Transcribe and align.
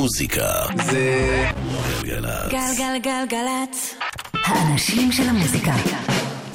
המוזיקה 0.00 0.52
זה 0.90 1.46
גלגלצ. 2.02 2.52
גלגלגלגלצ. 2.52 3.94
האנשים 4.44 5.12
של 5.12 5.28
המוזיקה. 5.28 5.72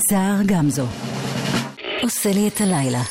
סער 0.09 0.35
גמזו. 0.45 0.85
עושה 2.03 2.31
לי 2.31 2.47
את 2.47 2.61
הלילה. 2.61 3.01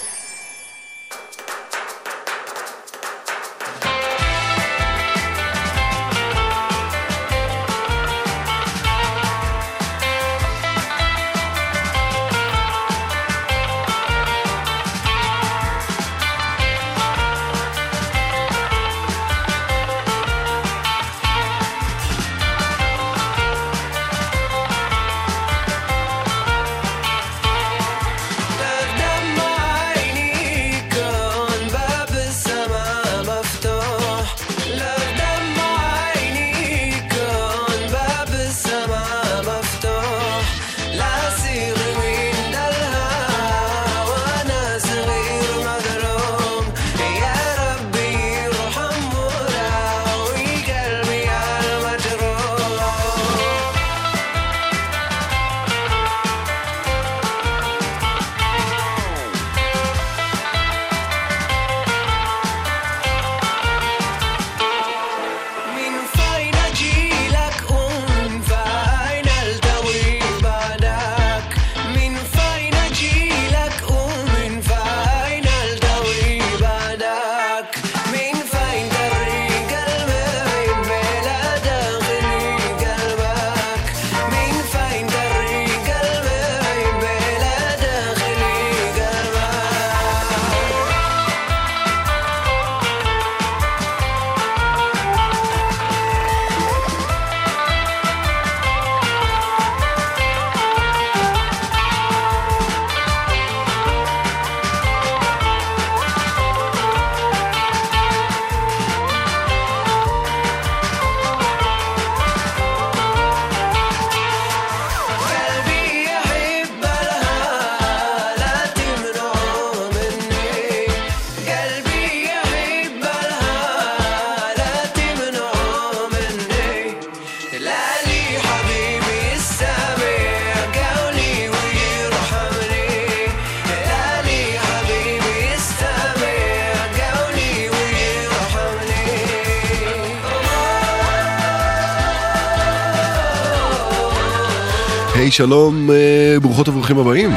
שלום, 145.36 145.90
אה, 145.90 146.40
ברוכות 146.42 146.68
וברוכים 146.68 146.98
הבאים. 146.98 147.30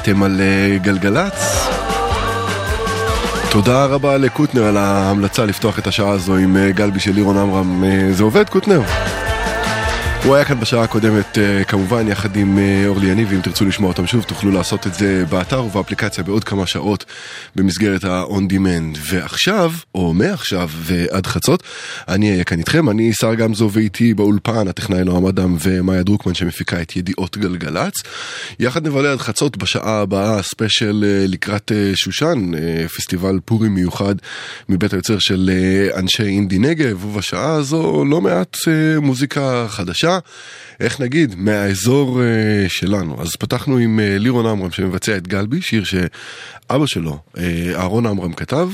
אתם 0.00 0.22
על 0.22 0.40
אה, 0.40 0.78
גלגלצ. 0.78 1.68
תודה 3.50 3.84
רבה 3.84 4.16
לקוטנר 4.18 4.64
על 4.64 4.76
ההמלצה 4.76 5.44
לפתוח 5.44 5.78
את 5.78 5.86
השעה 5.86 6.10
הזו 6.10 6.36
עם 6.36 6.56
אה, 6.56 6.72
גלבי 6.72 7.00
של 7.00 7.12
לירון 7.12 7.38
עמרם. 7.38 7.84
זה 8.10 8.22
עובד, 8.22 8.48
קוטנר? 8.48 8.82
הוא 10.24 10.34
היה 10.34 10.44
כאן 10.44 10.60
בשעה 10.60 10.82
הקודמת 10.82 11.38
כמובן 11.68 12.08
יחד 12.08 12.36
עם 12.36 12.58
אורלי 12.86 13.06
יניב, 13.06 13.28
ואם 13.30 13.40
תרצו 13.40 13.64
לשמוע 13.64 13.88
אותם 13.88 14.06
שוב 14.06 14.22
תוכלו 14.22 14.50
לעשות 14.50 14.86
את 14.86 14.94
זה 14.94 15.24
באתר 15.28 15.64
ובאפליקציה 15.64 16.24
בעוד 16.24 16.44
כמה 16.44 16.66
שעות 16.66 17.04
במסגרת 17.56 18.04
ה-on 18.04 18.52
demand. 18.52 18.98
ועכשיו, 19.00 19.72
או 19.94 20.14
מעכשיו 20.14 20.70
ועד 20.72 21.26
חצות, 21.26 21.62
אני 22.08 22.30
אהיה 22.30 22.44
כאן 22.44 22.58
איתכם, 22.58 22.90
אני 22.90 23.12
שר 23.12 23.34
גמזו 23.34 23.70
ואיתי 23.72 24.14
באולפן, 24.14 24.68
הטכנאי 24.68 25.04
נועם 25.04 25.26
אדם 25.26 25.56
ומאיה 25.62 26.02
דרוקמן 26.02 26.34
שמפיקה 26.34 26.82
את 26.82 26.96
ידיעות 26.96 27.38
גלגלצ. 27.38 27.94
יחד 28.58 28.86
נבלה 28.86 29.12
עד 29.12 29.18
חצות 29.18 29.56
בשעה 29.56 30.00
הבאה 30.00 30.42
ספיישל 30.42 31.04
אה, 31.06 31.24
לקראת 31.28 31.72
אה, 31.72 31.90
שושן, 31.94 32.50
אה, 32.54 32.88
פסטיבל 32.88 33.38
פורים 33.44 33.74
מיוחד 33.74 34.14
מבית 34.68 34.92
היוצר 34.92 35.18
של 35.18 35.50
אנשי 35.96 36.22
אינדי 36.22 36.58
נגב, 36.58 37.04
ובשעה 37.04 37.54
הזו 37.54 38.04
לא 38.04 38.20
מעט 38.20 38.56
מוזיקה 39.02 39.66
חדשה, 39.68 40.18
איך 40.80 41.00
נגיד, 41.00 41.34
מהאזור 41.34 42.20
שלנו. 42.68 43.22
אז 43.22 43.36
פתחנו 43.38 43.76
עם 43.76 44.00
לירון 44.02 44.46
עמרם 44.46 44.70
שמבצע 44.70 45.16
את 45.16 45.28
גלבי, 45.28 45.62
שיר 45.62 45.84
שאבא 45.84 46.86
שלו, 46.86 47.18
אה, 47.38 47.72
אהרון 47.74 48.06
עמרם 48.06 48.32
כתב, 48.32 48.70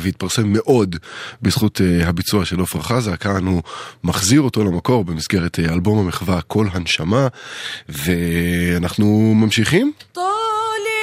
והתפרסם 0.00 0.52
מאוד 0.52 0.96
בזכות 1.42 1.80
הביצוע 2.04 2.44
של 2.44 2.60
עפרה 2.60 2.82
חזה, 2.82 3.16
כאן 3.16 3.46
הוא 3.46 3.62
מחזיר 4.04 4.40
אותו 4.40 4.64
למקור 4.64 5.04
במסגרת 5.04 5.58
אלבום 5.58 5.98
המחווה 5.98 6.40
קול 6.40 6.68
הנשמה, 6.72 7.28
ואנחנו 7.88 9.21
ממשיכים. 9.21 9.93
طولي 10.13 10.97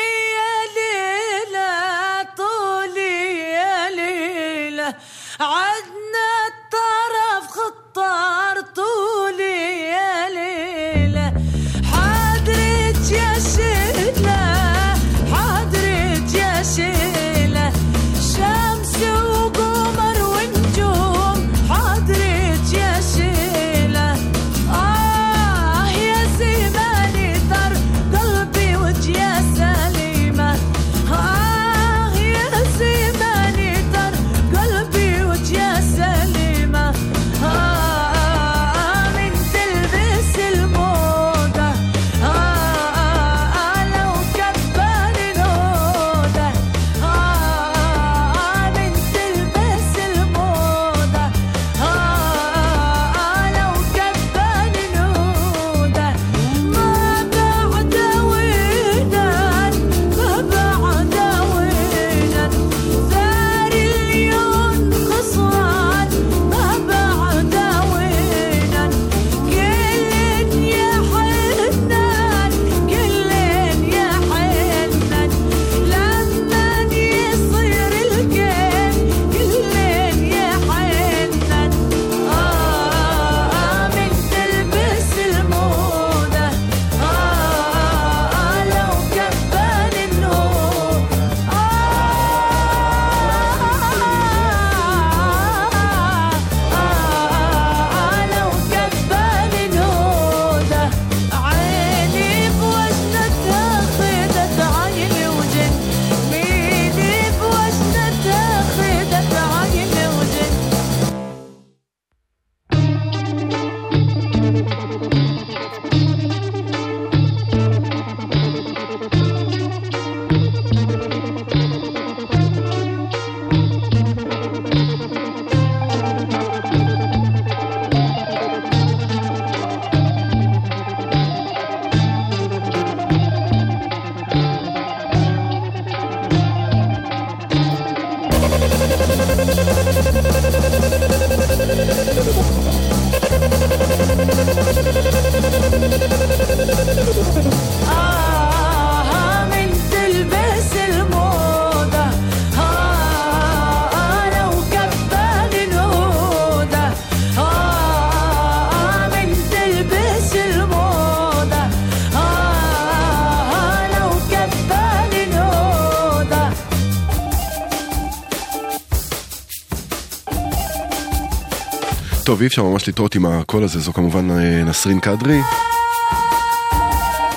אי 172.42 172.48
אפשר 172.48 172.64
ממש 172.64 172.90
לטעות 172.90 173.16
עם 173.16 173.26
הקול 173.26 173.64
הזה, 173.64 173.80
זו 173.80 173.94
כמובן 173.94 174.32
אה, 174.32 174.64
נסרין 174.64 175.00
קדרי. 175.00 175.40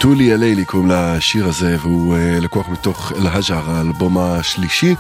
טולי 0.01 0.33
הלילי 0.33 0.65
קוראים 0.65 0.91
לשיר 0.91 1.47
הזה, 1.47 1.77
והוא 1.81 2.17
אה, 2.17 2.41
לקוח 2.41 2.69
מתוך 2.69 3.13
אל-הג'ר, 3.13 3.71
האלבום 3.71 4.19
השלישי, 4.19 4.95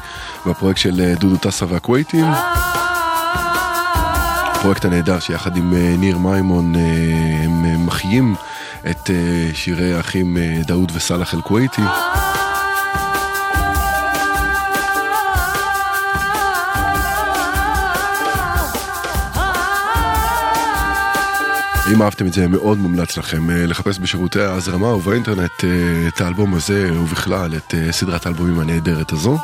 בפרויקט 0.46 0.80
של 0.80 1.00
אה, 1.00 1.14
דודו 1.14 1.36
טסה 1.36 1.66
והכווייטים. 1.68 2.24
הפרויקט 4.54 4.84
הנהדר 4.84 5.20
שיחד 5.20 5.56
עם 5.56 5.74
ניר 5.98 6.18
מימון 6.18 6.74
הם 7.44 7.86
מחיים 7.86 8.34
את 8.90 9.10
שירי 9.54 9.94
האחים 9.94 10.36
דאוד 10.66 10.92
וסאלח 10.94 11.34
אל-כווייטי. 11.34 11.82
אם 21.90 22.02
אהבתם 22.02 22.26
את 22.26 22.32
זה, 22.32 22.48
מאוד 22.48 22.78
מומלץ 22.78 23.16
לכם 23.16 23.50
אה, 23.50 23.66
לחפש 23.66 23.98
בשירותי 23.98 24.40
ההזרמה 24.40 24.94
ובאינטרנט 24.94 25.64
אה, 25.64 26.08
את 26.08 26.20
האלבום 26.20 26.54
הזה, 26.54 26.90
ובכלל 26.92 27.56
את 27.56 27.74
אה, 27.74 27.92
סדרת 27.92 28.26
האלבומים 28.26 28.58
הנהדרת 28.58 29.12
הזו. 29.12 29.38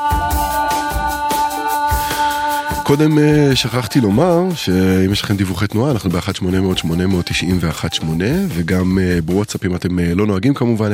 קודם 2.85 3.19
שכחתי 3.55 4.01
לומר 4.01 4.55
שאם 4.55 5.13
יש 5.13 5.23
לכם 5.23 5.37
דיווחי 5.37 5.67
תנועה, 5.67 5.91
אנחנו 5.93 6.11
ב-1-800-891-8, 6.11 8.05
וגם 8.49 8.99
בוואטסאפ 9.25 9.65
אם 9.65 9.75
אתם 9.75 9.99
לא 9.99 10.27
נוהגים 10.27 10.55
כמובן, 10.55 10.93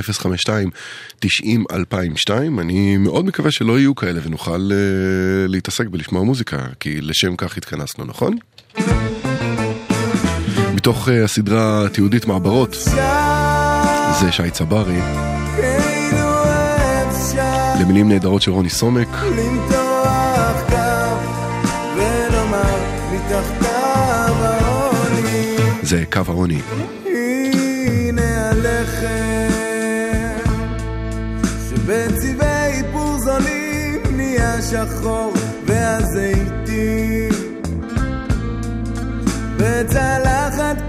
052-90-2002. 1.21 1.27
אני 2.59 2.97
מאוד 2.97 3.27
מקווה 3.27 3.51
שלא 3.51 3.79
יהיו 3.79 3.95
כאלה 3.95 4.21
ונוכל 4.25 4.71
להתעסק 5.49 5.87
בלשמוע 5.87 6.23
מוזיקה, 6.23 6.59
כי 6.81 7.01
לשם 7.01 7.37
כך 7.37 7.57
התכנסנו, 7.57 8.05
נכון? 8.05 8.37
מתוך 10.85 11.09
אה, 11.09 11.25
הסדרה 11.25 11.87
התיעודית 11.87 12.27
מעברות, 12.27 12.75
זה 14.21 14.33
שי 14.33 14.51
צברי, 14.51 14.99
למילים 17.81 18.09
נהדרות 18.09 18.43
של 18.43 18.51
רוני 18.51 18.71
סומק. 18.71 19.09
זה 25.83 26.05
קו 26.13 26.21
העוני. 26.27 26.61
הנה 27.07 28.51
הלחם 28.51 29.53
שבצבעי 31.69 32.73
איפור 32.73 33.19
נהיה 34.11 34.63
שחור 34.63 35.33
והזיתים 35.67 37.45
בצלחת 39.57 40.44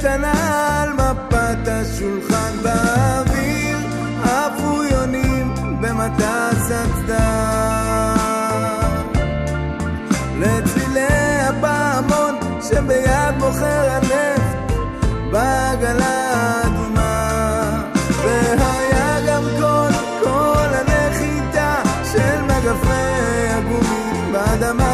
קטנה 0.06 0.81
על 0.81 0.94
מפת 0.94 1.68
השולחן 1.68 2.52
באוויר 2.63 3.78
עפו 4.24 4.81
במטס 5.81 6.72
הצדק. 6.72 7.16
לצלילי 10.40 11.42
הפעמון 11.42 12.36
שביד 12.62 13.36
מוכר 13.40 13.90
הנפט 13.90 14.74
בעגלה 15.31 16.34
האדומה. 16.34 17.81
והיה 18.24 19.19
גם 19.28 19.44
קול, 19.60 19.92
קול 20.24 20.74
הנחיתה 20.74 21.75
של 22.12 22.42
מגפי 22.42 23.50
הגומי 23.50 24.31
באדמה 24.31 24.85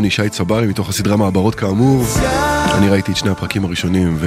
קו 0.00 0.04
העוני, 0.04 0.10
שי 0.10 0.28
צברי, 0.28 0.66
מתוך 0.66 0.88
הסדרה 0.88 1.16
מעברות 1.16 1.54
כאמור. 1.54 2.04
אני 2.78 2.88
ראיתי 2.88 3.12
את 3.12 3.16
שני 3.16 3.30
הפרקים 3.30 3.64
הראשונים, 3.64 4.18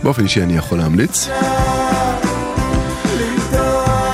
ובאופן 0.00 0.22
אישי 0.22 0.42
אני 0.42 0.56
יכול 0.56 0.78
להמליץ. 0.78 1.28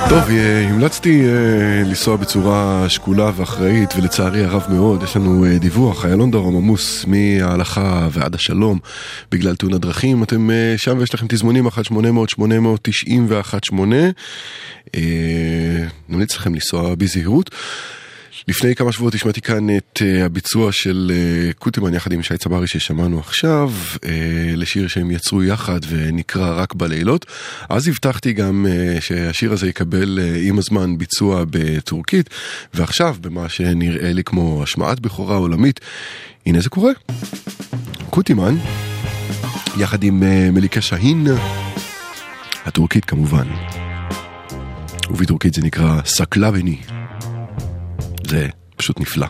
טוב, 0.09 0.29
אה, 0.29 0.67
המלצתי 0.69 1.25
אה, 1.25 1.83
לנסוע 1.85 2.15
בצורה 2.15 2.85
שקולה 2.89 3.31
ואחראית, 3.35 3.93
ולצערי 3.97 4.43
הרב 4.43 4.65
מאוד, 4.69 5.03
יש 5.03 5.15
לנו 5.15 5.45
אה, 5.45 5.57
דיווח, 5.57 6.05
איילון 6.05 6.31
דרום 6.31 6.55
עמוס 6.55 7.05
מההלכה 7.05 8.07
ועד 8.11 8.35
השלום 8.35 8.79
בגלל 9.31 9.55
תאונת 9.55 9.81
דרכים. 9.81 10.23
אתם 10.23 10.49
שם 10.77 10.97
ויש 10.99 11.13
לכם 11.13 11.25
תזמונים 11.29 11.67
1-800-890-118. 11.67 11.73
אה, 14.95 15.87
נמליץ 16.09 16.35
לכם 16.35 16.53
לנסוע 16.53 16.95
בזהירות. 16.95 17.49
לפני 18.47 18.75
כמה 18.75 18.91
שבועות 18.91 19.15
השמעתי 19.15 19.41
כאן 19.41 19.77
את 19.77 19.99
uh, 20.01 20.25
הביצוע 20.25 20.71
של 20.71 21.11
uh, 21.11 21.53
קוטימן 21.53 21.93
יחד 21.93 22.11
עם 22.11 22.23
שי 22.23 22.37
צברי 22.37 22.67
ששמענו 22.67 23.19
עכשיו, 23.19 23.71
uh, 23.95 23.99
לשיר 24.55 24.87
שהם 24.87 25.11
יצרו 25.11 25.43
יחד 25.43 25.79
ונקרא 25.89 26.61
רק 26.61 26.73
בלילות. 26.73 27.25
אז 27.69 27.87
הבטחתי 27.87 28.33
גם 28.33 28.65
שהשיר 28.99 29.53
הזה 29.53 29.67
יקבל 29.69 30.19
עם 30.43 30.59
הזמן 30.59 30.97
ביצוע 30.97 31.43
בטורקית, 31.49 32.29
ועכשיו 32.73 33.15
במה 33.21 33.49
שנראה 33.49 34.13
לי 34.13 34.23
כמו 34.23 34.63
השמעת 34.63 34.99
בכורה 34.99 35.35
עולמית, 35.35 35.79
הנה 36.45 36.61
זה 36.61 36.69
קורה. 36.69 36.91
קוטימן, 38.09 38.55
יחד 39.77 40.03
עם 40.03 40.23
מליקה 40.53 40.81
שהין, 40.81 41.27
הטורקית 42.65 43.05
כמובן. 43.05 43.47
ובטורקית 45.09 45.53
זה 45.53 45.61
נקרא 45.61 46.01
סקלבני. 46.05 46.77
זה 48.31 48.47
פשוט 48.77 48.99
נפלא. 48.99 49.27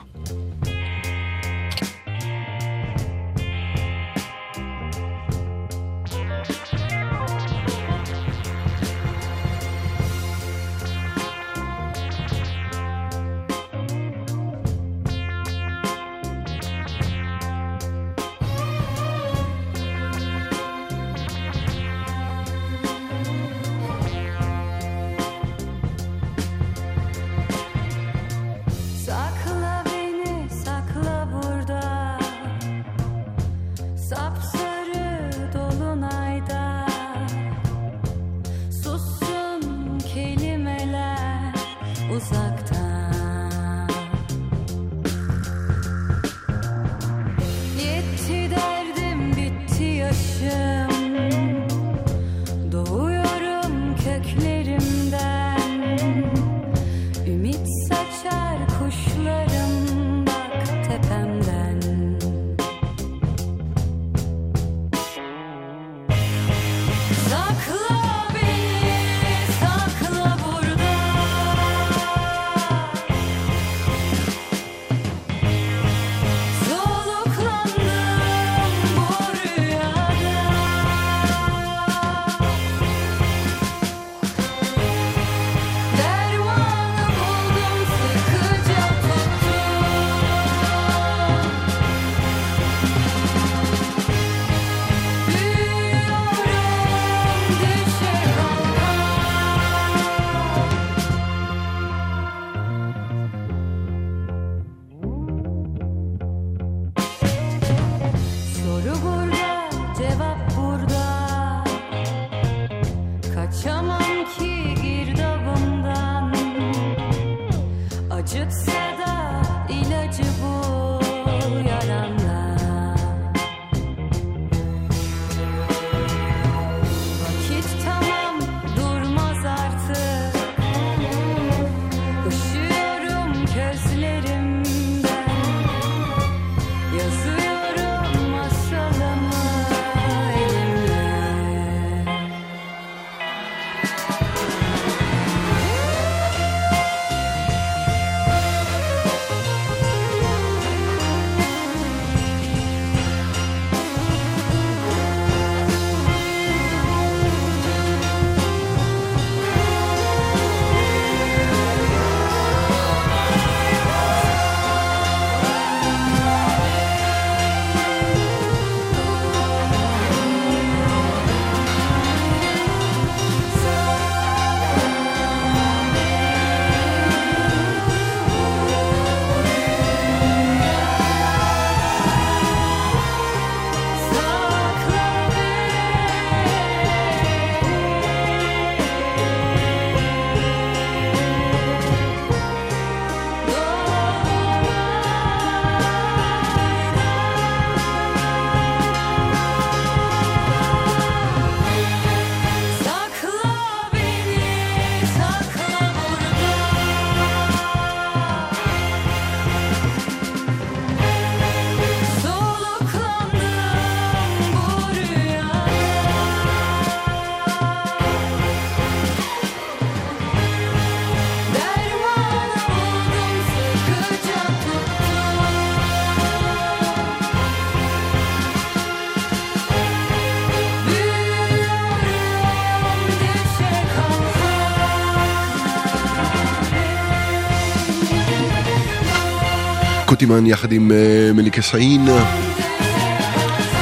קוטימן 240.22 240.46
יחד 240.46 240.72
עם 240.72 240.92
אה, 240.92 241.34
מליקה 241.34 241.62
שאין, 241.62 242.06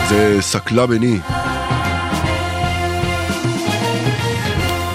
זה 0.09 0.37
סקלה 0.41 0.85
בני. 0.85 1.19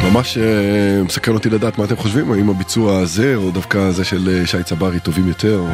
ממש 0.04 0.38
אה, 0.38 1.02
מסקרן 1.04 1.34
אותי 1.34 1.50
לדעת 1.50 1.78
מה 1.78 1.84
אתם 1.84 1.96
חושבים, 1.96 2.32
האם 2.32 2.50
הביצוע 2.50 2.98
הזה 2.98 3.34
או 3.36 3.50
דווקא 3.50 3.90
זה 3.90 4.04
של 4.04 4.28
אה, 4.28 4.46
שי 4.46 4.62
צברי 4.62 5.00
טובים 5.00 5.28
יותר. 5.28 5.64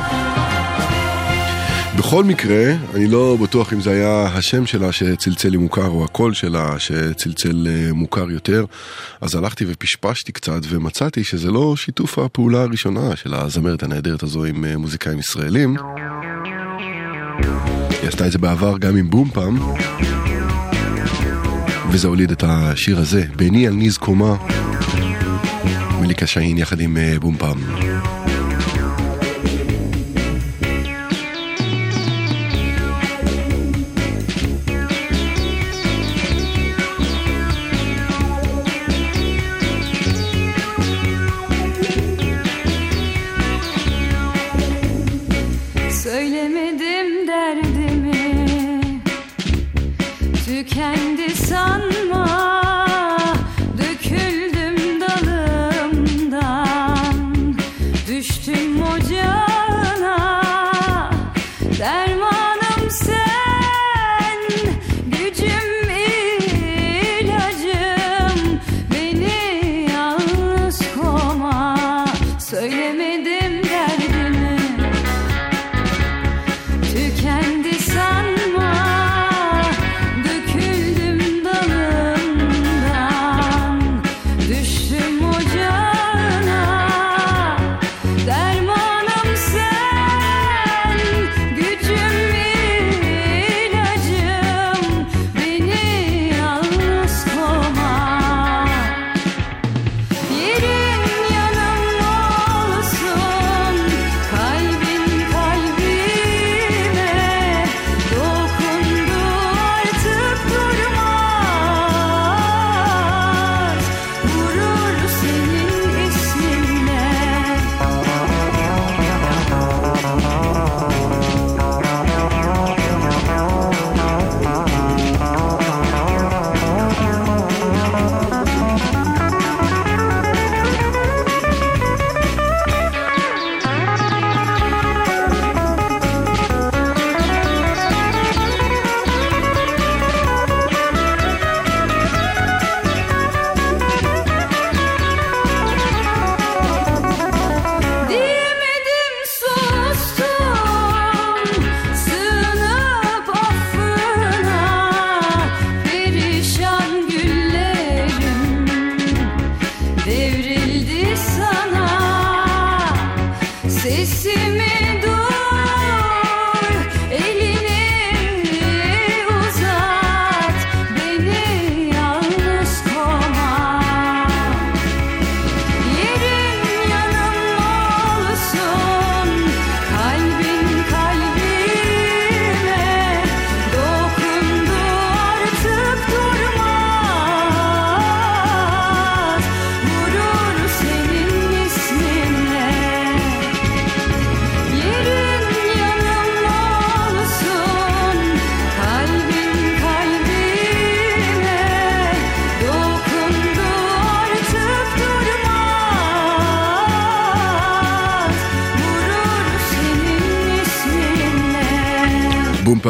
בכל 2.10 2.24
מקרה, 2.24 2.74
אני 2.94 3.06
לא 3.06 3.36
בטוח 3.42 3.72
אם 3.72 3.80
זה 3.80 3.90
היה 3.90 4.26
השם 4.26 4.66
שלה 4.66 4.92
שצלצל 4.92 5.48
לי 5.48 5.56
מוכר 5.56 5.88
או 5.88 6.04
הקול 6.04 6.34
שלה 6.34 6.78
שצלצל 6.78 7.66
אה, 7.70 7.92
מוכר 7.92 8.30
יותר, 8.30 8.64
אז 9.20 9.34
הלכתי 9.34 9.64
ופשפשתי 9.68 10.32
קצת 10.32 10.60
ומצאתי 10.68 11.24
שזה 11.24 11.50
לא 11.50 11.76
שיתוף 11.76 12.18
הפעולה 12.18 12.62
הראשונה 12.62 13.16
של 13.16 13.34
הזמרת 13.34 13.82
הנהדרת 13.82 14.22
הזו 14.22 14.44
עם 14.44 14.64
אה, 14.64 14.76
מוזיקאים 14.76 15.18
ישראלים. 15.18 15.76
היא 18.02 18.08
עשתה 18.08 18.26
את 18.26 18.32
זה 18.32 18.38
בעבר 18.38 18.78
גם 18.78 18.96
עם 18.96 19.10
בום 19.10 19.30
פעם, 19.30 19.58
וזה 21.90 22.08
הוליד 22.08 22.30
את 22.30 22.44
השיר 22.46 22.98
הזה, 22.98 23.24
ביני 23.36 23.66
על 23.66 23.74
ניז 23.74 23.96
קומה, 23.96 24.36
מליקה 26.00 26.26
שאין 26.26 26.58
יחד 26.58 26.80
עם 26.80 26.96
אה, 26.96 27.16
בום 27.20 27.36
פעם. 27.36 27.58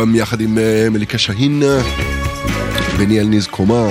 הפעם 0.00 0.14
יחד 0.14 0.40
עם 0.40 0.58
אה, 0.58 0.90
מליקה 0.90 1.18
שהין 1.18 1.62
אה, 1.62 1.82
וניאל 2.98 3.26
ניז 3.26 3.46
קומה. 3.46 3.88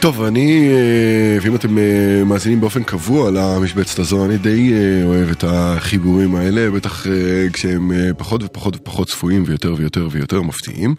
טוב, 0.00 0.22
אני, 0.22 0.68
אה, 0.68 1.38
ואם 1.42 1.54
אתם 1.54 1.78
מאזינים 2.26 2.60
באופן 2.60 2.82
קבוע 2.82 3.30
למשבצת 3.30 3.98
הזו, 3.98 4.24
אני 4.24 4.38
די 4.38 4.72
אוהב 5.04 5.30
את 5.30 5.44
החיבורים 5.48 6.34
האלה, 6.34 6.70
בטח 6.70 7.06
כשהם 7.52 7.92
פחות 8.18 8.42
ופחות 8.42 8.76
ופחות 8.76 9.08
צפויים 9.08 9.44
ויותר 9.46 9.74
ויותר 9.78 10.08
ויותר 10.10 10.42
מפתיעים. 10.42 10.94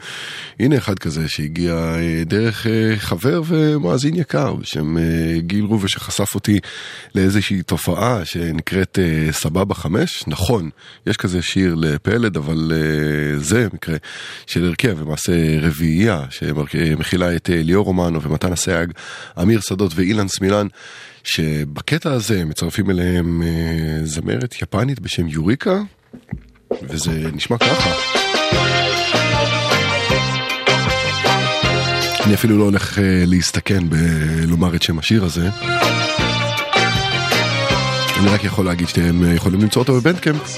הנה 0.64 0.78
אחד 0.78 1.00
כזה 1.00 1.28
שהגיע 1.28 1.74
אה, 1.74 2.24
דרך 2.26 2.68
אה, 2.68 2.94
חבר 2.98 3.42
ומאזין 3.48 4.16
יקר 4.16 4.54
בשם 4.54 4.98
אה, 4.98 5.04
גיל 5.40 5.66
רובה 5.66 5.88
שחשף 5.88 6.36
אותי 6.36 6.60
לאיזושהי 7.16 7.64
תופעה 7.64 8.26
שנקראת 8.26 9.00
סבבה 9.32 9.76
חמש. 9.76 10.24
נכון, 10.28 10.70
יש 11.08 11.18
כזה 11.18 11.42
שיר 11.42 11.76
לפלד, 11.76 12.38
אבל 12.38 12.72
זה 13.38 13.68
מקרה 13.74 13.96
של 14.48 14.66
הרכב 14.66 15.02
למעשה 15.02 15.32
רביעייה 15.62 16.26
שמכילה 16.30 17.36
את 17.36 17.50
ליאור 17.54 17.86
רומנו 17.86 18.22
ומתן 18.22 18.54
הסייג, 18.54 18.92
אמיר 19.42 19.60
שדות 19.62 19.92
ואילן 19.96 20.28
סמילן. 20.28 20.68
שבקטע 21.24 22.12
הזה 22.12 22.46
מצרפים 22.46 22.90
אליהם 22.90 23.42
זמרת 24.04 24.62
יפנית 24.62 25.00
בשם 25.00 25.28
יוריקה, 25.28 25.82
וזה 26.82 27.12
נשמע 27.34 27.58
ככה. 27.58 28.83
אני 32.26 32.34
אפילו 32.34 32.58
לא 32.58 32.64
הולך 32.64 33.00
אה, 33.00 33.04
להסתכן 33.26 33.84
בלומר 33.90 34.76
את 34.76 34.84
שם 34.84 35.00
השיר 35.00 35.24
הזה. 35.24 35.50
אני 38.20 38.30
רק 38.30 38.44
יכול 38.44 38.66
להגיד 38.66 38.88
שאתם 38.88 39.24
אה, 39.24 39.34
יכולים 39.34 39.62
למצוא 39.62 39.82
אותו 39.82 39.94
בבנדקאמפ. 39.94 40.58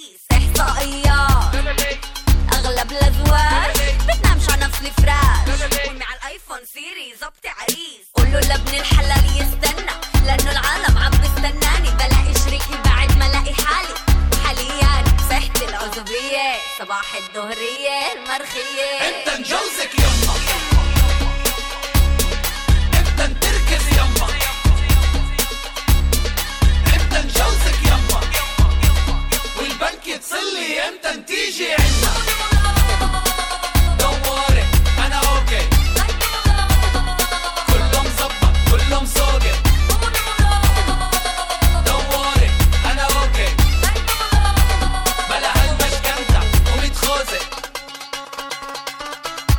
عريس 0.00 0.20
احصائيات 0.32 1.54
أغلب 2.52 2.92
الازواج 2.92 3.76
بتنامش 4.08 4.48
على 4.50 4.60
نفس 4.64 4.80
الفراش 4.80 5.62
امي 5.88 6.04
على 6.04 6.18
الايفون 6.22 6.58
سيري 6.74 7.14
زبطي 7.20 7.48
عريس 7.48 8.06
قولوا 8.14 8.40
لابن 8.40 8.74
الحلال 8.74 9.24
يستنى 9.26 9.92
لأنه 10.26 10.50
العالم 10.50 10.98
عم 10.98 11.10
بستناني 11.10 11.90
بلاقي 11.90 12.34
شريكي 12.44 12.76
بعد 12.84 13.18
ما 13.18 13.26
الاقي 13.26 13.54
حالي 13.54 13.94
حاليا 14.44 15.04
صحتي 15.30 15.64
العزوبية 15.68 16.48
صباح 16.78 17.14
الظهرية 17.14 18.12
المرخية 18.12 19.08
انت 19.08 19.28
نجوزك 19.40 19.98
يما 19.98 20.89
بلا 45.28 45.50
هالمشكنتة 45.58 46.40
وميت 46.72 46.96
خوذة 46.96 47.40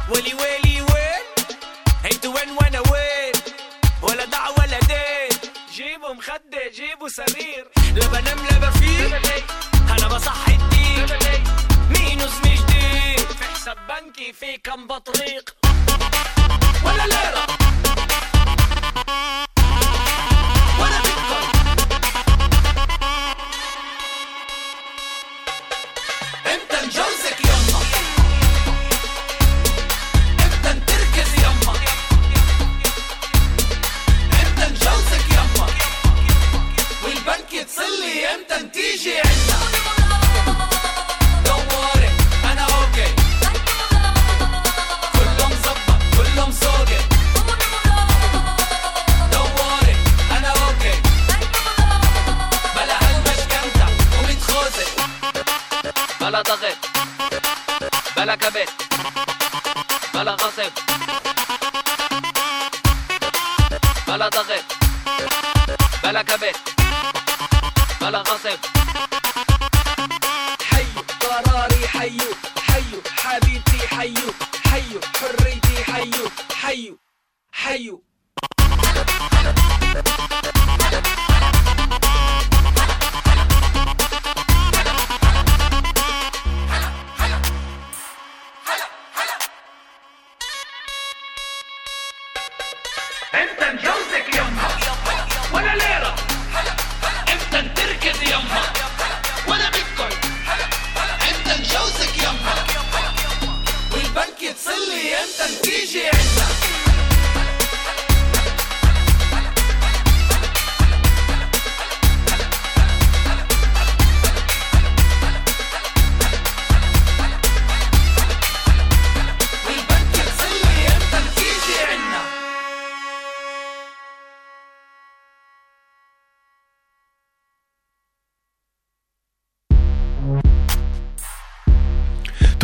ويلي 0.10 0.34
ويلي 0.34 0.82
أنتوا 2.06 2.34
وين 2.36 2.50
وأنا 2.52 2.80
ولا 4.02 4.26
ولا 4.60 4.80
دين 4.80 5.38
جيبوا 5.76 6.14
مخدة 6.14 6.62
جيبوا 6.76 7.10
سرير. 7.10 7.68
لا 7.96 8.08
بنام 8.08 8.46
لا 8.46 8.58
بنكي 13.90 14.34
في 14.34 14.58
كم 14.58 14.88
بطريق. 14.88 15.56
ولا 16.86 17.06
ليرة 17.06 17.51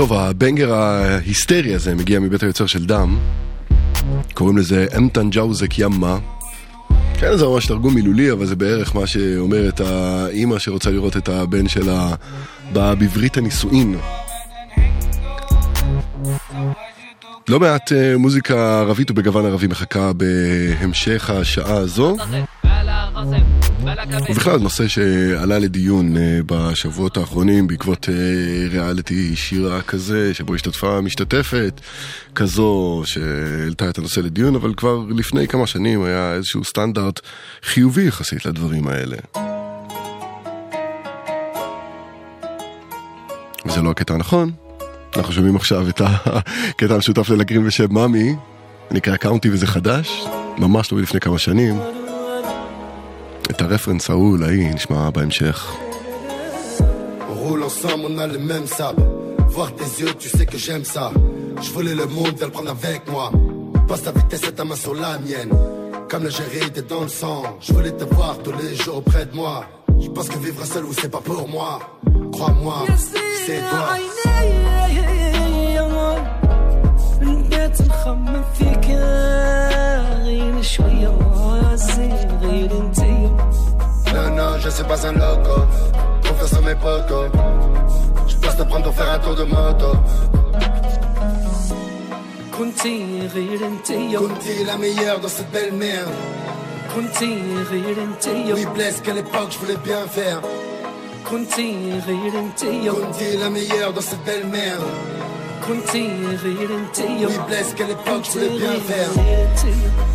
טוב, 0.07 0.17
הבנגר 0.17 0.73
ההיסטרי 0.73 1.75
הזה 1.75 1.95
מגיע 1.95 2.19
מבית 2.19 2.43
היוצר 2.43 2.65
של 2.65 2.85
דם. 2.85 3.17
קוראים 4.33 4.57
לזה 4.57 4.85
אמטן 4.97 5.29
ג'אוזק 5.29 5.79
ימה. 5.79 6.17
כן, 7.19 7.37
זה 7.37 7.45
ממש 7.45 7.65
תרגום 7.65 7.95
מילולי, 7.95 8.31
אבל 8.31 8.45
זה 8.45 8.55
בערך 8.55 8.95
מה 8.95 9.07
שאומרת 9.07 9.81
האימא 9.81 10.59
שרוצה 10.59 10.91
לראות 10.91 11.17
את 11.17 11.29
הבן 11.29 11.67
שלה 11.67 12.15
בברית 12.73 13.37
הנישואין. 13.37 13.97
לא 17.49 17.59
מעט 17.59 17.91
אה, 17.91 18.17
מוזיקה 18.17 18.79
ערבית 18.79 19.11
ובגוון 19.11 19.45
ערבי 19.45 19.67
מחכה 19.67 20.11
בהמשך 20.13 21.29
השעה 21.29 21.77
הזו. 21.77 22.17
ובכלל, 24.29 24.59
נושא 24.59 24.87
שעלה 24.87 25.59
לדיון 25.59 26.17
אה, 26.17 26.39
בשבועות 26.45 27.17
האחרונים 27.17 27.67
בעקבות 27.67 28.09
אה, 28.09 28.13
ריאליטי 28.69 29.35
שירה 29.35 29.81
כזה, 29.81 30.33
שבו 30.33 30.55
השתתפה 30.55 31.01
משתתפת 31.01 31.81
כזו 32.35 33.01
שהעלתה 33.05 33.89
את 33.89 33.97
הנושא 33.97 34.19
לדיון, 34.19 34.55
אבל 34.55 34.73
כבר 34.73 35.05
לפני 35.09 35.47
כמה 35.47 35.67
שנים 35.67 36.03
היה 36.03 36.33
איזשהו 36.33 36.63
סטנדרט 36.63 37.19
חיובי 37.63 38.07
יחסית 38.07 38.45
לדברים 38.45 38.87
האלה. 38.87 39.17
זה 43.65 43.81
לא 43.81 43.91
הקטע 43.91 44.13
הנכון, 44.13 44.51
אנחנו 45.17 45.33
שומעים 45.33 45.55
עכשיו 45.55 45.89
את 45.89 46.01
הקטע 46.01 46.93
המשותף 46.95 47.29
ללגרים 47.29 47.67
בשם 47.67 47.93
מאמי, 47.93 48.35
נקרא 48.91 49.15
קאונטי 49.15 49.49
וזה 49.49 49.67
חדש, 49.67 50.23
ממש 50.57 50.91
לא 50.91 50.97
מלפני 50.97 51.19
כמה 51.19 51.37
שנים. 51.39 51.79
את 53.50 53.60
הרפרנס 53.60 54.10
ההוא 54.10 54.38
להיא 54.38 54.74
נשמע 54.74 55.10
בהמשך. 55.10 55.72
On 57.28 57.34
roule 57.48 57.62
ensemble, 57.64 58.04
on 58.10 58.18
a 58.18 58.26
le 58.26 58.38
même 58.38 58.66
sable. 58.78 59.02
Voir 59.56 59.70
tes 59.78 59.90
yeux, 60.00 60.14
tu 60.22 60.28
sais 60.36 60.46
que 60.46 60.58
j'aime 60.64 60.84
ça. 60.84 61.06
Je 61.64 61.70
voulais 61.74 61.96
le 62.02 62.06
monde, 62.06 62.34
viens 62.38 62.46
le 62.50 62.52
prendre 62.56 62.70
avec 62.70 63.00
moi. 63.14 63.26
Passe 63.88 64.02
ta 64.06 64.12
vitesse 64.12 64.44
et 64.48 64.52
ta 64.58 64.64
main 64.64 64.76
sur 64.76 64.94
la 64.94 65.12
mienne. 65.26 65.52
Comme 66.08 66.22
l'Algérie, 66.24 66.70
t'es 66.74 66.86
dans 66.94 67.04
le 67.08 67.14
sang. 67.20 67.40
Je 67.64 67.70
voulais 67.74 67.96
te 68.00 68.04
voir 68.14 68.34
tous 68.44 68.54
les 68.62 68.74
jours 68.82 68.98
auprès 69.02 69.24
de 69.26 69.34
moi. 69.34 69.56
Je 70.04 70.08
pense 70.14 70.28
que 70.32 70.38
vivre 70.38 70.64
seul, 70.72 70.84
ou 70.84 70.92
c'est 71.00 71.12
pas 71.16 71.24
pour 71.30 71.46
moi. 71.56 71.72
Crois-moi, 72.32 72.78
c'est 73.46 73.62
toi. 73.70 73.88
je 84.69 84.71
suis 84.75 84.83
pas 84.83 85.07
un 85.07 85.13
loco. 85.13 85.61
Confiance 86.27 86.53
à 86.53 86.61
mes 86.61 86.75
potos. 86.75 87.31
Je 88.27 88.35
pense 88.35 88.57
te 88.57 88.63
prendre 88.63 88.83
pour 88.85 88.93
faire 88.93 89.11
un 89.11 89.19
tour 89.19 89.35
de 89.35 89.43
moto. 89.43 89.91
Conti, 92.51 93.05
la 94.65 94.77
meilleure 94.77 95.19
dans 95.21 95.29
cette 95.29 95.49
belle 95.51 95.73
merde. 95.73 96.09
Conti, 96.93 97.37
Oui, 98.53 98.65
blesse 98.73 99.01
qu'à 99.01 99.13
l'époque 99.13 99.51
je 99.51 99.59
voulais 99.59 99.77
bien 99.83 100.05
faire. 100.07 100.41
Conti, 101.23 101.75
Conti 102.05 103.37
la 103.39 103.49
meilleure 103.49 103.93
dans 103.93 104.01
cette 104.01 104.23
belle 104.25 104.47
merde. 104.47 104.83
Conti, 105.65 106.09
Oui, 106.43 107.39
blesse 107.47 107.73
qu'à 107.73 107.85
l'époque 107.85 108.25
je 108.25 108.31
voulais 108.31 108.49
bien 108.49 108.79
faire. 108.81 110.06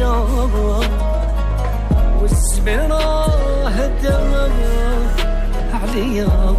انتي 0.00 0.04
والزبيرة 2.20 3.24
هدم 3.66 4.50
عليا 5.72 6.56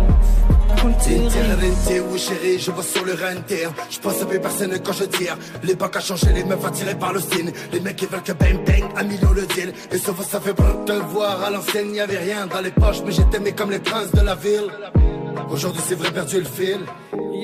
كنتي 0.83 1.29
Tinti, 1.29 1.37
غير 1.37 1.57
Renti, 1.57 1.99
oui 2.11 2.19
chérie, 2.19 2.59
je 2.59 2.71
vois 2.71 2.83
sur 2.83 3.03
le 3.05 3.13
rentier 3.13 3.67
Je 3.89 3.99
pense 3.99 4.21
à 4.21 4.25
plus 4.25 4.39
personne 4.39 4.73
quand 4.85 4.93
je 4.93 5.05
tire 5.05 5.35
Les 5.63 5.75
bacs 5.75 5.95
à 5.95 5.99
changer, 5.99 6.31
les 6.33 6.43
meufs 6.43 6.65
attirées 6.65 6.95
par 7.03 7.13
le 7.13 7.19
signe 7.19 7.51
Les 7.73 7.79
mecs 7.79 7.95
qui 7.95 8.05
veulent 8.05 8.23
que 8.29 8.33
bang 8.41 8.57
bang, 8.67 8.83
un 8.95 9.03
million 9.03 9.31
le 9.39 9.45
deal 9.53 9.69
Et 9.91 9.97
sauf 9.97 10.17
ça 10.31 10.39
fait 10.39 10.53
bon 10.53 10.71
te 10.85 10.93
voir 11.13 11.35
à 11.43 11.49
l'ancienne 11.49 11.89
Y'avait 11.95 12.21
rien 12.27 12.41
dans 12.53 12.61
les 12.61 12.71
poches, 12.81 13.01
mais 13.05 13.11
j'étais 13.11 13.37
aimé 13.37 13.51
comme 13.57 13.71
les 13.71 13.79
princes 13.89 14.11
de 14.11 14.21
la 14.29 14.35
ville 14.35 14.69
Aujourd'hui 15.53 15.81
c'est 15.87 15.95
vrai 16.01 16.11
perdu 16.11 16.37
le 16.39 16.49
fil 16.57 16.79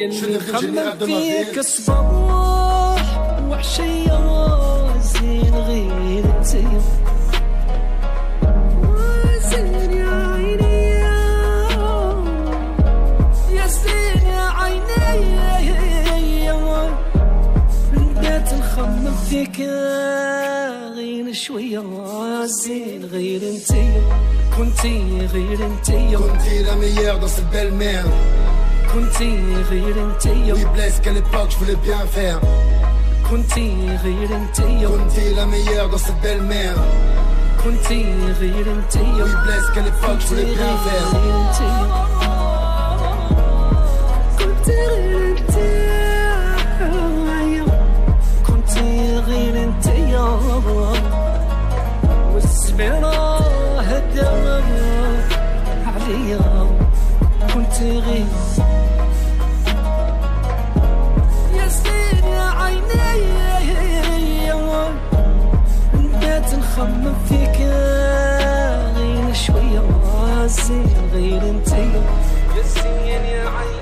Je 0.09 0.15
suis 0.17 0.27
devenu 0.35 0.51
le 0.53 0.59
général 0.67 0.97
de 0.99 1.05
ma 1.05 1.19
فيك 1.19 1.53
ville 1.53 1.63
صباح 1.63 3.01
وعشية 3.49 4.19
زين 5.11 5.36
غير 5.66 6.24
انتي 6.38 6.64
زين 9.50 9.92
يا 9.92 10.10
عيني 10.34 10.90
يا 13.56 13.66
زين 13.66 14.26
يا 14.26 14.46
عيني 14.58 16.52
بديت 17.92 18.54
نخمم 18.54 19.14
فيك 19.30 19.60
غير 20.96 21.32
شوية 21.32 21.82
زين 22.44 23.04
غير 23.04 23.42
انتي 23.42 24.02
كنتي 24.56 25.26
غير 25.32 25.66
انتي 25.66 26.16
Kunti, 26.16 26.62
la 26.64 26.74
meilleure 26.76 27.18
dans 27.18 27.28
cette 27.28 27.50
belle 27.50 27.72
merde 27.72 28.10
كنتي 28.94 29.42
غير 29.70 30.04
انتي 30.04 30.52
Oui 30.52 30.64
blesse, 30.74 31.00
qu'à 31.00 31.12
l'époque, 31.12 31.50
je 31.50 31.56
voulais 31.56 31.76
bien 31.76 32.06
faire 32.06 32.40
كنتي 33.29 33.97
غير 34.03 34.35
انتي 34.35 34.87
Kunti, 34.87 35.33
la 35.35 35.45
meilleure 35.45 35.89
dans 35.89 35.97
cette 35.97 36.21
belle 36.21 36.41
merde 36.41 36.79
كنتي 37.63 38.15
غير 38.39 38.65
انتي 38.71 38.99
Oui 38.99 39.31
blesse, 39.45 39.69
qu'à 39.73 39.81
l'époque, 39.81 40.19
je 40.19 40.27
voulais 40.27 40.45
bien 40.45 40.75
faire 40.85 41.07
كنتي 44.39 44.75
غير 44.75 45.27
انتي 45.27 45.73
كنتي 48.47 49.19
غير 49.19 49.63
انتي 49.63 50.17
والزبيرة 52.33 53.37
هدم 53.79 54.63
عليا 55.85 56.67
كنتي 57.53 57.99
غير 57.99 58.25
عيني 62.68 64.52
بديت 65.94 66.54
نخمم 66.54 67.14
فيك 67.28 67.56
غير 68.96 69.34
شوية 69.34 69.80
زين 70.46 70.86
غير 71.12 71.42
انتي 71.42 71.92
يا 72.56 72.62
زين 72.62 73.24
يا 73.24 73.48
عيني. 73.48 73.77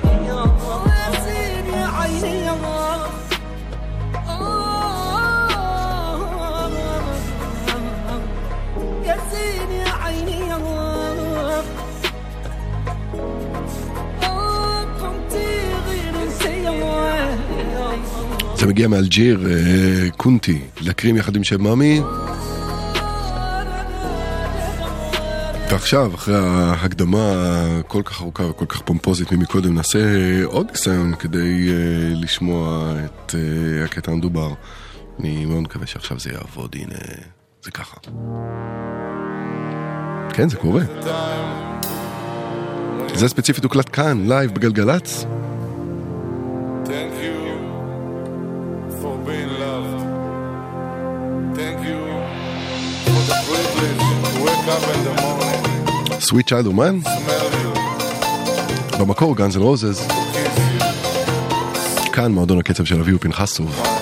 זה 18.67 18.71
מגיע 18.71 18.87
מאלג'יר, 18.87 19.47
אה, 19.49 20.09
קונטי, 20.17 20.61
להקרים 20.81 21.17
יחד 21.17 21.35
עם 21.35 21.43
שם 21.43 21.63
מאמי. 21.63 22.01
ועכשיו, 25.71 26.15
אחרי 26.15 26.35
ההקדמה 26.37 27.33
הכל 27.79 28.01
כך 28.05 28.21
ארוכה 28.21 28.43
וכל 28.43 28.65
כך 28.65 28.81
פומפוזית 28.81 29.31
ממקודם, 29.31 29.75
נעשה 29.75 29.99
עוד 30.45 30.67
ניסיון 30.71 31.15
כדי 31.15 31.69
אה, 31.69 32.13
לשמוע 32.15 32.93
את 33.05 33.35
אה, 33.35 33.85
הקטע 33.85 34.11
המדובר. 34.11 34.53
אני 35.19 35.45
מאוד 35.45 35.61
מקווה 35.61 35.87
שעכשיו 35.87 36.19
זה 36.19 36.29
יעבוד, 36.29 36.75
הנה, 36.79 36.95
זה 37.61 37.71
ככה. 37.71 37.97
כן, 40.33 40.49
זה 40.49 40.57
קורה. 40.57 40.81
זה 43.15 43.27
ספציפית 43.27 43.63
הוקלט 43.63 43.89
כאן, 43.93 44.27
לייב 44.27 44.53
בגלגלצ. 44.53 45.25
Child 56.45 56.65
O' 56.65 56.75
Mine, 56.75 56.99
smell 57.03 57.53
you, 57.53 58.99
במקור 58.99 59.35
Guns 59.35 59.55
N' 59.55 59.63
Roses. 59.65 60.07
כאן 62.13 62.31
מועדון 62.31 62.59
הקצב 62.59 62.85
של 62.85 62.99
אביהו 62.99 63.19
פנחסוב. 63.19 63.96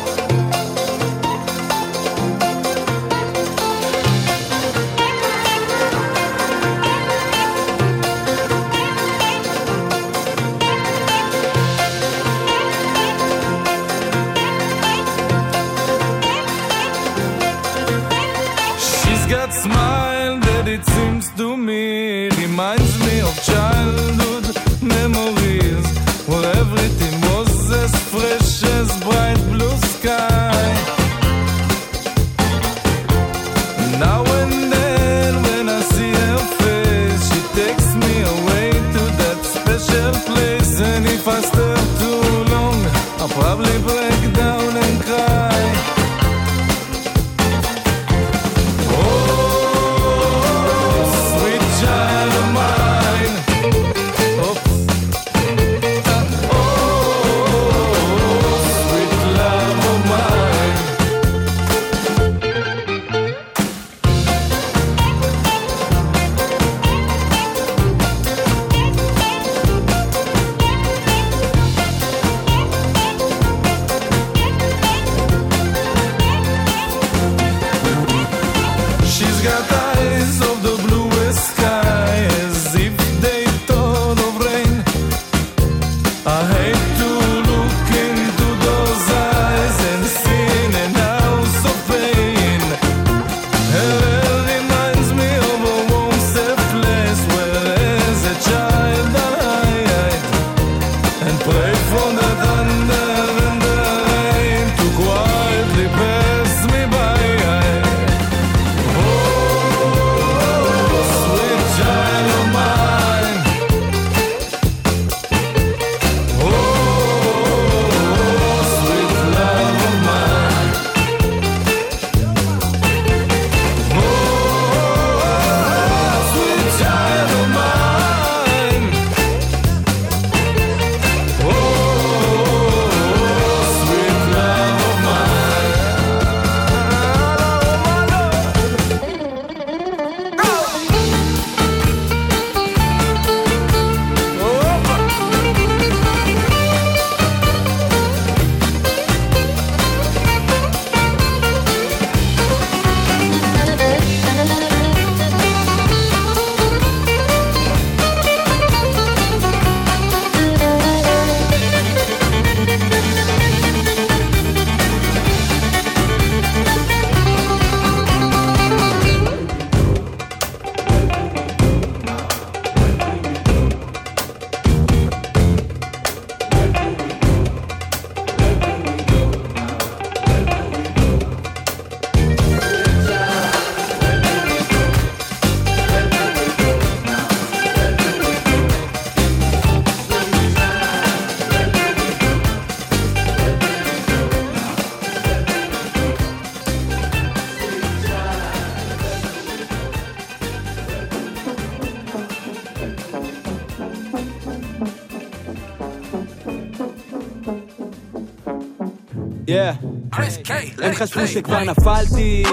חשבו 210.96 211.28
שכבר 211.28 211.64
נפלתי, 211.64 212.44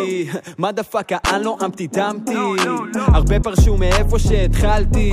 מה 0.58 0.72
דפק 0.72 1.12
אני 1.12 1.44
לא 1.44 1.58
אמפטי 1.64 1.86
דמפטי 1.86 2.34
הרבה 2.96 3.40
פרשו 3.40 3.76
מאיפה 3.76 4.18
שהתחלתי. 4.18 5.12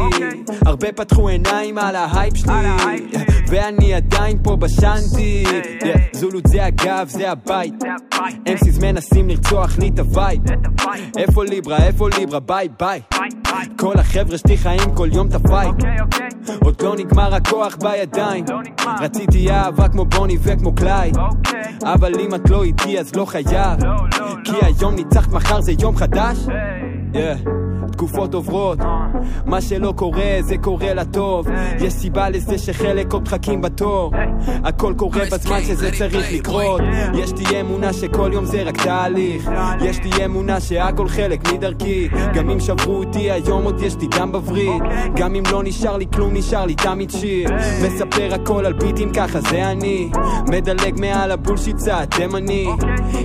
הרבה 0.66 0.92
פתחו 0.92 1.28
עיניים 1.28 1.78
על 1.78 1.96
ההייפ 1.96 2.38
שלי. 2.38 2.52
ואני 3.48 3.94
עדיין 3.94 4.38
פה 4.44 4.56
בשנתי. 4.56 5.44
זולות 6.14 6.44
זה 6.48 6.66
הגב, 6.66 7.08
זה 7.10 7.32
הבית. 7.32 7.74
אמסיס 8.52 8.78
מנסים 8.78 9.30
לרצוח 9.30 9.78
לי 9.78 9.90
את 9.94 10.00
הווייב. 10.00 10.42
איפה 11.18 11.44
ליברה, 11.46 11.78
איפה 11.78 12.10
ליברה, 12.18 12.40
ביי. 12.40 12.70
ביי 12.80 13.02
כל 13.78 13.94
החבר'ה 14.00 14.38
שלי 14.38 14.58
חיים 14.58 14.96
כל 14.96 15.10
יום 15.14 15.28
את 15.28 15.36
הפייב 15.36 15.76
עוד 16.64 16.82
לא 16.82 16.96
נגמר 16.96 17.36
הכוח 17.36 17.76
בידיים. 17.76 18.46
רציתי 19.02 19.52
אהבה 19.52 19.88
כמו 19.88 20.06
בוני 20.06 20.38
וכמו 20.42 20.76
קלייד. 20.76 21.18
אבל 21.84 22.20
אם 22.20 22.36
את 22.36 22.50
לא 22.50 22.64
איתי 22.64 23.00
אז 23.00 23.16
לא 23.16 23.26
חייב. 23.26 23.80
כי 24.44 24.54
היום 24.62 24.96
ניצחת 24.96 25.32
מחר 25.32 25.62
זה 25.62 25.72
יום 25.82 25.98
חדש 25.98 26.38
Yeah. 27.14 27.70
תקופות 27.92 28.34
עוברות. 28.34 28.78
מה 29.46 29.62
שלא 29.62 29.94
קורה 29.96 30.38
זה 30.40 30.58
קורה 30.58 30.94
לטוב. 30.94 31.48
יש 31.80 31.94
סיבה 31.94 32.30
לזה 32.30 32.58
שחלק 32.58 33.14
עוד 33.14 33.22
מחכים 33.22 33.62
בתור. 33.62 34.12
הכל 34.64 34.94
קורה 34.98 35.22
בזמן 35.32 35.62
שזה 35.62 35.92
צריך 35.98 36.32
לקרות. 36.34 36.82
יש 37.14 37.32
לי 37.34 37.62
אמונה 37.62 37.94
שכל 37.94 38.30
יום 38.34 38.46
זה 38.46 38.64
רק 38.64 38.84
תהליך. 38.84 39.50
יש 39.82 40.00
לי 40.04 40.26
אמונה 40.26 40.60
שהכל 40.60 41.08
חלק 41.08 41.54
מדרכי. 41.54 42.10
גם 42.34 42.50
אם 42.50 42.60
שברו 42.60 42.94
אותי 42.94 43.32
היום 43.32 43.64
עוד 43.64 43.82
יש 43.82 43.96
לי 44.02 44.08
דם 44.08 44.32
בווריד 44.32 44.84
גם 45.16 45.36
אם 45.36 45.44
לא 45.52 45.64
נשאר 45.64 45.98
לי 45.98 46.06
כלום 46.14 46.34
נשאר 46.34 46.66
לי 46.66 46.76
תמיד 46.76 47.12
שיר 47.12 47.50
מספר 47.84 48.34
הכל 48.34 48.66
על 48.66 48.74
ביטים 48.74 49.12
ככה 49.14 49.42
זה 49.42 49.72
אני. 49.72 50.10
מדלג 50.48 51.00
מעל 51.00 51.32
ה 51.32 51.37
bullshit 51.37 51.78
זה 51.78 52.04
אתם 52.04 52.36
אני. 52.36 52.68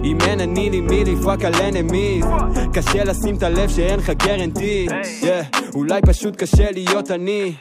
אם 0.04 0.18
אין 0.26 0.40
אני 0.40 0.70
לי 0.70 0.80
מי 0.80 1.04
לי 1.04 1.16
fuck 1.16 1.44
על 1.44 1.54
enemies 1.54 2.26
קשה 2.72 3.04
לשים 3.04 3.34
את 3.34 3.42
הלב 3.42 3.68
שאין 3.76 3.98
לך 3.98 4.10
guarantee 4.10 4.86
yeah. 5.22 5.74
אולי 5.74 6.00
פשוט 6.06 6.36
קשה 6.36 6.70
להיות 6.70 7.10
אני 7.10 7.54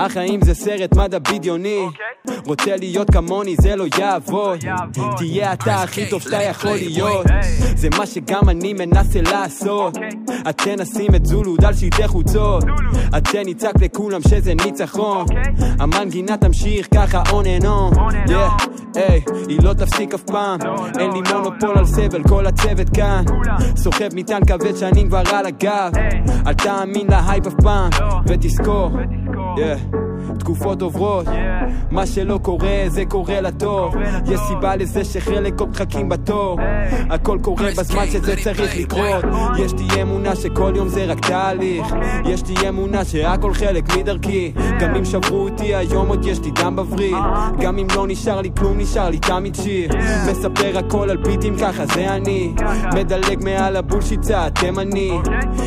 החיים 0.00 0.40
זה 0.44 0.54
סרט 0.54 0.96
מדע 0.96 1.18
בדיוני. 1.18 1.86
רוצה 2.46 2.76
להיות 2.76 3.10
כמוני 3.10 3.56
זה 3.60 3.76
לא 3.76 3.84
יעבוד. 3.98 4.58
תהיה 5.16 5.52
אתה 5.52 5.82
הכי 5.82 6.10
טוב 6.10 6.22
שאתה 6.22 6.42
יכול 6.42 6.76
להיות. 6.76 7.26
זה 7.76 7.88
מה 7.98 8.06
שגם 8.06 8.48
אני 8.48 8.72
מנסה 8.72 9.20
לעשות. 9.20 9.96
את 10.48 10.58
תנסים 10.58 11.14
את 11.14 11.26
זולוד 11.26 11.64
על 11.64 11.74
שלטי 11.74 12.08
חוצות. 12.08 12.64
את 13.18 13.28
תניצק 13.28 13.72
לכולם 13.80 14.20
שזה 14.28 14.54
ניצחון. 14.64 15.26
המנגינה 15.78 16.36
תמשיך 16.36 16.88
ככה 16.94 17.22
on 17.22 17.62
and 17.62 17.64
on. 17.64 17.96
Yeah. 18.28 18.66
היי, 18.94 19.20
היא 19.48 19.58
לא 19.62 19.72
תפסיק 19.72 20.14
אף 20.14 20.22
פעם. 20.22 20.58
אין 20.98 21.10
לי 21.10 21.20
מונופול 21.32 21.78
על 21.78 21.86
סבל, 21.86 22.22
כל 22.28 22.46
הצוות 22.46 22.90
כאן. 22.94 23.24
סוחב 23.76 24.08
מטען 24.14 24.44
כבד 24.44 24.76
שנים 24.76 25.08
כבר 25.08 25.22
על 25.32 25.46
הגב. 25.46 25.92
אל 26.46 26.54
תאמין 26.54 27.06
להייפ 27.10 27.46
אף 27.46 27.54
פעם. 27.62 27.90
ותזכור 28.26 28.90
yeah. 29.54 30.05
תקופות 30.36 30.82
עוברות. 30.82 31.26
מה 31.90 32.06
שלא 32.06 32.38
קורה 32.42 32.84
זה 32.86 33.04
קורה 33.04 33.40
לטוב. 33.40 33.94
יש 34.26 34.40
סיבה 34.48 34.76
לזה 34.76 35.04
שחלק 35.04 35.60
עוד 35.60 35.68
מחכים 35.68 36.08
בתור. 36.08 36.58
הכל 37.10 37.38
קורה 37.42 37.70
בזמן 37.78 38.06
שזה 38.06 38.36
צריך 38.44 38.76
לקרות. 38.76 39.24
יש 39.58 39.72
לי 39.72 40.02
אמונה 40.02 40.36
שכל 40.36 40.72
יום 40.76 40.88
זה 40.88 41.04
רק 41.04 41.26
תהליך. 41.26 41.86
יש 42.24 42.42
לי 42.48 42.68
אמונה 42.68 43.04
שהכל 43.04 43.54
חלק 43.54 43.96
מדרכי. 43.96 44.52
גם 44.80 44.94
אם 44.94 45.04
שברו 45.04 45.38
אותי 45.38 45.74
היום 45.74 46.08
עוד 46.08 46.26
יש 46.26 46.40
לי 46.40 46.50
דם 46.50 46.76
בווריד. 46.76 47.16
גם 47.60 47.78
אם 47.78 47.86
לא 47.96 48.06
נשאר 48.06 48.40
לי 48.40 48.50
כלום 48.58 48.78
נשאר 48.78 49.10
לי 49.10 49.18
תמיד 49.18 49.54
שיר. 49.54 49.90
מספר 50.30 50.78
הכל 50.78 51.10
על 51.10 51.16
ביטים 51.16 51.56
ככה 51.58 51.86
זה 51.86 52.14
אני. 52.14 52.54
מדלג 52.94 53.44
מעל 53.44 53.76
ה 53.76 53.81
bullshit 53.81 54.22
זה 54.22 54.46
אתם 54.46 54.78
אני. 54.78 55.12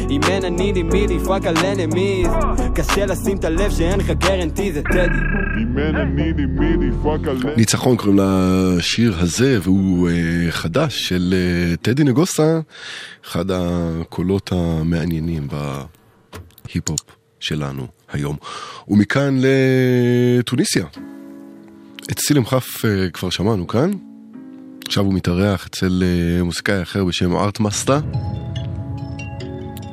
אם 0.09 0.21
אין 0.27 0.45
אני 0.45 0.73
לי 0.73 0.83
מי 0.83 1.07
לי 1.07 1.19
fuck 1.19 1.45
על 1.45 1.55
enemies 1.57 2.29
קשה 2.75 3.05
לשים 3.05 3.37
את 3.37 3.45
הלב 3.45 3.71
שאין 3.71 3.99
לך 3.99 4.09
guarantee 4.09 4.58
זה 4.73 4.81
טדי 4.81 5.19
ניצחון 7.57 7.97
קוראים 7.97 8.19
לשיר 8.19 9.15
הזה, 9.19 9.57
והוא 9.63 10.09
אה, 10.09 10.51
חדש 10.51 11.07
של 11.07 11.33
אה, 11.37 11.75
טדי 11.77 12.03
נגוסה, 12.03 12.59
אחד 13.25 13.45
הקולות 13.51 14.51
המעניינים 14.51 15.47
בהיפ-הופ 15.47 16.99
שלנו 17.39 17.87
היום. 18.11 18.35
ומכאן 18.87 19.37
לתוניסיה. 19.39 20.85
את 22.11 22.19
סילם 22.19 22.45
חף 22.45 22.85
אה, 22.85 23.09
כבר 23.09 23.29
שמענו 23.29 23.67
כאן, 23.67 23.91
עכשיו 24.87 25.05
הוא 25.05 25.13
מתארח 25.13 25.65
אצל 25.67 26.03
מוזיקאי 26.43 26.81
אחר 26.81 27.05
בשם 27.05 27.35
ארט 27.35 27.59
מסטה. 27.59 27.99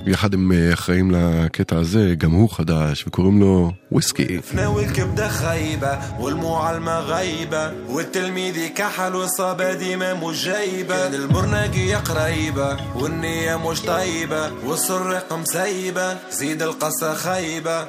יחד 0.06 0.34
הם 0.34 0.52
אה, 0.52 0.74
אחראים 0.74 1.12
לקטע 1.12 1.78
הזה, 1.78 2.14
גם 2.18 2.32
הוא 2.32 2.50
חדש, 2.50 3.08
וקוראים 3.08 3.40
לו 3.40 3.72
וויסקי. 3.92 4.42
فناوي 4.42 4.86
الكبدة 4.86 5.28
خايبة 5.30 6.00
والمعلمة 6.20 7.00
غايبة 7.00 7.72
والتلميذ 7.90 8.68
كحل 8.68 9.16
والصابة 9.16 9.74
ديما 9.74 10.14
مش 10.14 10.46
جايبة 10.46 10.96
كان 11.10 11.14
المرناقية 11.14 11.98
قريبة 11.98 12.78
والنية 12.96 13.56
مش 13.70 13.82
طيبة 13.82 14.52
والسرق 14.66 15.34
مسيبة 15.34 16.18
زيد 16.32 16.62
القصة 16.62 17.14
خايبة 17.14 17.88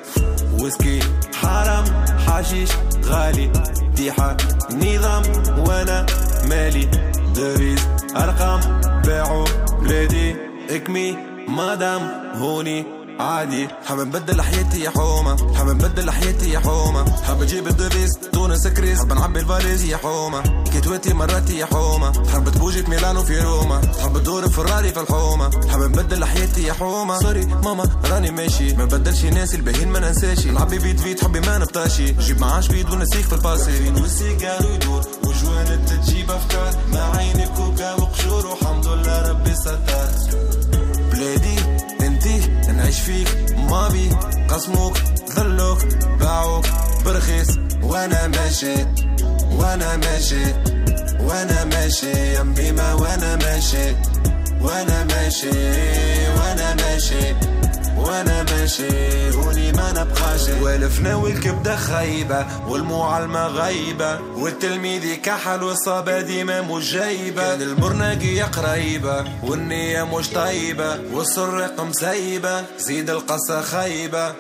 ويسكي 0.61 1.01
حرام 1.35 1.85
حشيش 2.27 2.71
غالي 3.05 3.53
ديحة 3.97 4.37
نظام 4.71 5.23
وانا 5.69 6.07
مالي 6.49 6.89
دريس 7.37 7.81
ارقام 8.17 8.81
باعوا 9.07 9.47
بلادي 9.83 10.37
اكمي 10.71 11.17
مادام 11.48 12.02
هوني 12.36 12.86
عادي 13.20 13.68
حاب 13.86 14.00
نبدل 14.00 14.42
حياتي 14.42 14.84
يا 14.84 14.90
حومة. 14.90 15.56
حاب 15.56 15.70
نبدل 15.70 16.12
حياتي 16.12 16.50
يا 16.50 16.60
حومة. 16.60 17.22
حاب 17.22 17.42
أجيب 17.42 17.68
الدبيس 17.68 18.18
تونس 18.34 18.68
كريس 18.68 18.98
حاب 18.98 19.14
نعبي 19.14 19.40
الفاليز 19.40 19.84
يا 19.84 19.98
حومة. 19.98 20.64
كتوتي 20.64 21.14
مراتي 21.14 21.58
يا 21.58 21.66
حومة. 21.66 22.30
حاب 22.32 22.50
تبوجي 22.50 22.84
في 22.84 22.90
ميلانو 22.90 23.24
في 23.24 23.40
روما. 23.40 23.82
حاب 24.02 24.18
تدور 24.18 24.50
فراري 24.50 24.92
في 24.92 25.00
الحومة. 25.00 25.50
حاب 25.72 25.82
نبدل 25.82 26.26
حياتي 26.26 26.64
يا 26.64 26.74
حومة. 26.74 27.20
سوري 27.20 27.46
ماما 27.46 28.02
راني 28.06 28.32
ماشي. 28.32 28.74
ما 28.74 28.86
بدلش 28.86 29.26
ناسي 29.26 29.58
الباهين 29.58 29.88
ما 29.88 30.00
ننساشي 30.00 30.52
نلعب 30.52 30.70
بيت 30.70 31.00
فيت 31.00 31.24
حبي 31.24 31.40
ما 31.40 31.58
نبطاشي. 31.58 32.12
جيب 32.12 32.40
معاه 32.40 32.62
شبيد 32.62 32.90
ونسيك 32.90 33.26
في 33.26 33.34
الباسي 33.34 33.90
والسيجار 33.90 34.66
يدور 34.74 35.02
وجوانت 35.24 35.90
تجيب 35.90 36.32
أفكار. 36.32 36.74
مع 36.94 37.18
عيني 37.18 37.46
كوكا 37.46 37.94
وقشور. 37.94 38.48
والحمد 38.48 38.88
لله 38.88 39.30
ربي 39.30 39.56
ستار. 39.56 40.47
نعيش 42.98 43.00
فيك؟ 43.00 43.58
مابي 43.58 44.10
قسموك 44.50 44.98
ذلوك 45.38 45.86
باعوك. 46.20 46.66
برخيص 47.06 47.48
وأنا 47.84 48.28
ماشي. 48.28 48.76
وأنا 49.52 49.98
ماشي. 49.98 50.44
وأنا 51.20 51.66
ماشي. 51.66 52.36
يم 52.36 52.54
بما 52.54 52.94
وأنا 52.94 53.36
ماشي. 53.36 53.96
وأنا 54.62 55.04
ماشي. 55.04 55.50
وأنا 56.38 56.76
ماشي. 56.76 57.57
وأنا 57.98 58.44
ماشي 58.44 59.32
هوني 59.36 59.72
ما 59.72 59.92
نبقاش 59.92 60.50
والفناوي 60.62 61.32
الكبده 61.32 61.76
خايبة 61.76 62.46
والمعلمه 62.68 63.48
غايبه 63.48 64.20
والتلميذ 64.38 65.16
كحل 65.16 65.64
والصابه 65.64 66.22
ديما 66.22 66.62
مش 66.62 66.94
جايبه 66.94 67.42
كان 67.56 67.62
المرناقيه 67.62 68.44
قريبة 68.44 69.26
والنية 69.44 70.04
مش 70.04 70.30
طيبة 70.30 71.00
والسرق 71.14 71.82
مسيبه 71.82 72.64
زيد 72.80 73.10
القصة 73.10 73.62
خايبة. 73.62 74.34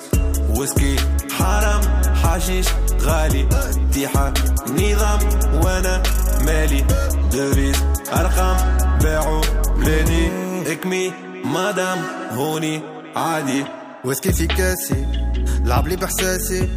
ويسكي 0.49 0.95
حرام 1.39 1.81
حشيش 2.23 2.65
غالي 3.01 3.49
تيحة 3.93 4.33
نظام 4.69 5.19
وأنا 5.63 6.03
مالي 6.45 6.85
دريس 7.31 7.77
أرقام 8.13 8.77
باعوا 9.01 9.41
بلادي 9.77 10.29
اكمي 10.71 11.13
مادام 11.45 11.97
هوني 12.31 12.81
عادي. 13.17 13.65
ويسكي 14.05 14.31
في 14.31 14.47
كاسي. 14.47 15.05
لعب 15.65 15.87
لي 15.87 15.95
باحساسي 15.95 16.69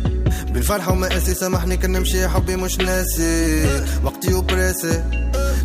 بالفرحة 0.51 0.93
ومقاسي 0.93 1.35
سامحني 1.35 1.77
كان 1.77 1.93
نمشي 1.93 2.29
حبي 2.29 2.57
مش 2.57 2.79
ناسي. 2.79 3.67
وقتي 4.05 4.35
وبراسي. 4.35 5.05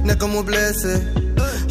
نقم 0.04 0.36
وبلاسي. 0.36 1.25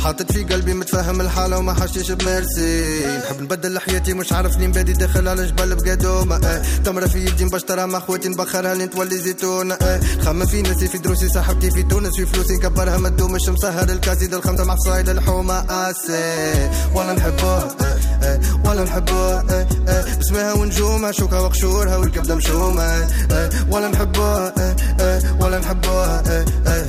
حاطط 0.04 0.32
في 0.32 0.44
قلبي 0.44 0.74
متفهم 0.74 1.20
الحالة 1.20 1.58
وما 1.58 1.74
حشيش 1.74 2.10
بميرسي. 2.10 3.06
نحب 3.06 3.42
نبدل 3.42 3.78
حياتي 3.78 4.14
مش 4.14 4.32
عارف 4.32 4.56
لين 4.56 4.72
بادي 4.72 4.92
داخل 4.92 5.28
على 5.28 5.46
جبل 5.46 5.74
بقادومة 5.74 6.36
آه 6.36 6.62
تمرة 6.84 7.06
في 7.06 7.18
يدي 7.18 7.44
نبشترها 7.44 7.86
مع 7.86 7.98
خواتي 7.98 8.28
نبخرها 8.28 8.74
لين 8.74 8.90
تولي 8.90 9.18
زيتونة 9.18 9.74
آه 9.74 10.00
خمم 10.24 10.46
في 10.46 10.62
ناسي 10.62 10.88
في 10.88 10.98
دروسي 10.98 11.28
صاحبتي 11.28 11.70
في 11.70 11.82
تونس 11.82 12.16
في 12.16 12.26
فلوسي 12.26 12.52
نكبرها 12.56 12.98
ما 12.98 13.08
تدومش 13.08 13.48
مسهر 13.48 13.88
الكاسي 13.88 14.26
دل 14.26 14.36
الخمسة 14.38 14.64
مع 14.64 14.74
فصايد 14.76 15.08
الحومة 15.08 15.54
اسي 15.90 16.70
ولا 16.94 17.12
نحبوها 17.12 17.68
آه 18.22 18.40
ولا 18.64 18.84
نحبوها 18.84 19.66
بسمها 20.20 20.52
ونجومها 20.52 21.12
شوكها 21.12 21.40
وقشورها 21.40 21.96
والكبدة 21.96 22.34
مشومة 22.34 22.82
آه 22.82 23.08
آه 23.32 23.50
ولا 23.70 23.88
نحبوها 23.88 24.54
آه 25.00 25.22
ولا 25.40 25.58
نحبوها 25.58 26.22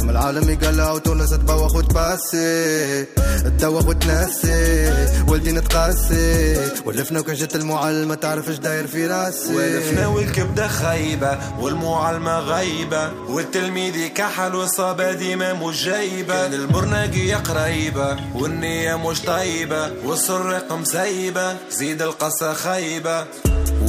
من 0.02 0.10
العالم 0.10 0.50
يقلع 0.50 0.92
وتونس 0.92 1.30
تبوخ 1.30 1.76
وتباسي 1.76 3.05
تدوخ 3.44 3.88
وتناسي 3.88 4.94
ولدي 5.28 5.52
نتقاسي. 5.52 6.58
ولفنا 6.86 7.20
وكان 7.20 7.36
جت 7.36 7.56
المعلمة 7.56 8.44
إيش 8.48 8.58
داير 8.58 8.88
في 8.88 9.08
راسي. 9.08 9.56
ولفنا 9.56 10.08
والكبدة 10.08 10.68
خايبة 10.68 11.38
والمعلمة 11.60 12.40
غايبة. 12.40 13.12
والتلميذ 13.30 13.96
يكحل 13.96 14.56
والصابة 14.56 15.14
ديما 15.14 15.54
مش 15.54 15.86
جايبة 15.86 16.46
البرناقية 16.46 17.36
قريبة 17.36 18.18
والنية 18.36 18.96
مش 18.96 19.22
طيبة. 19.22 19.92
والسرق 20.06 20.74
مسيبة 20.74 21.56
زيد 21.72 22.02
القصة 22.02 22.54
خايبة. 22.54 23.26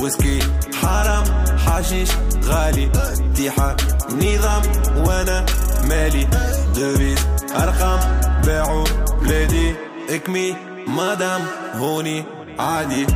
ويسكي 0.00 0.38
حرام 0.82 1.24
حشيش 1.58 2.08
غالي. 2.44 2.90
تيحة 3.36 3.76
نظام 4.12 4.62
وأنا 4.96 5.46
مالي. 5.88 6.28
دويز 6.74 7.18
ارقام 7.55 7.99
باعوا 8.45 8.83
بلادي 9.21 9.75
اكمي 10.09 10.55
مادام 10.87 11.41
هوني 11.75 12.23
عادي 12.59 13.07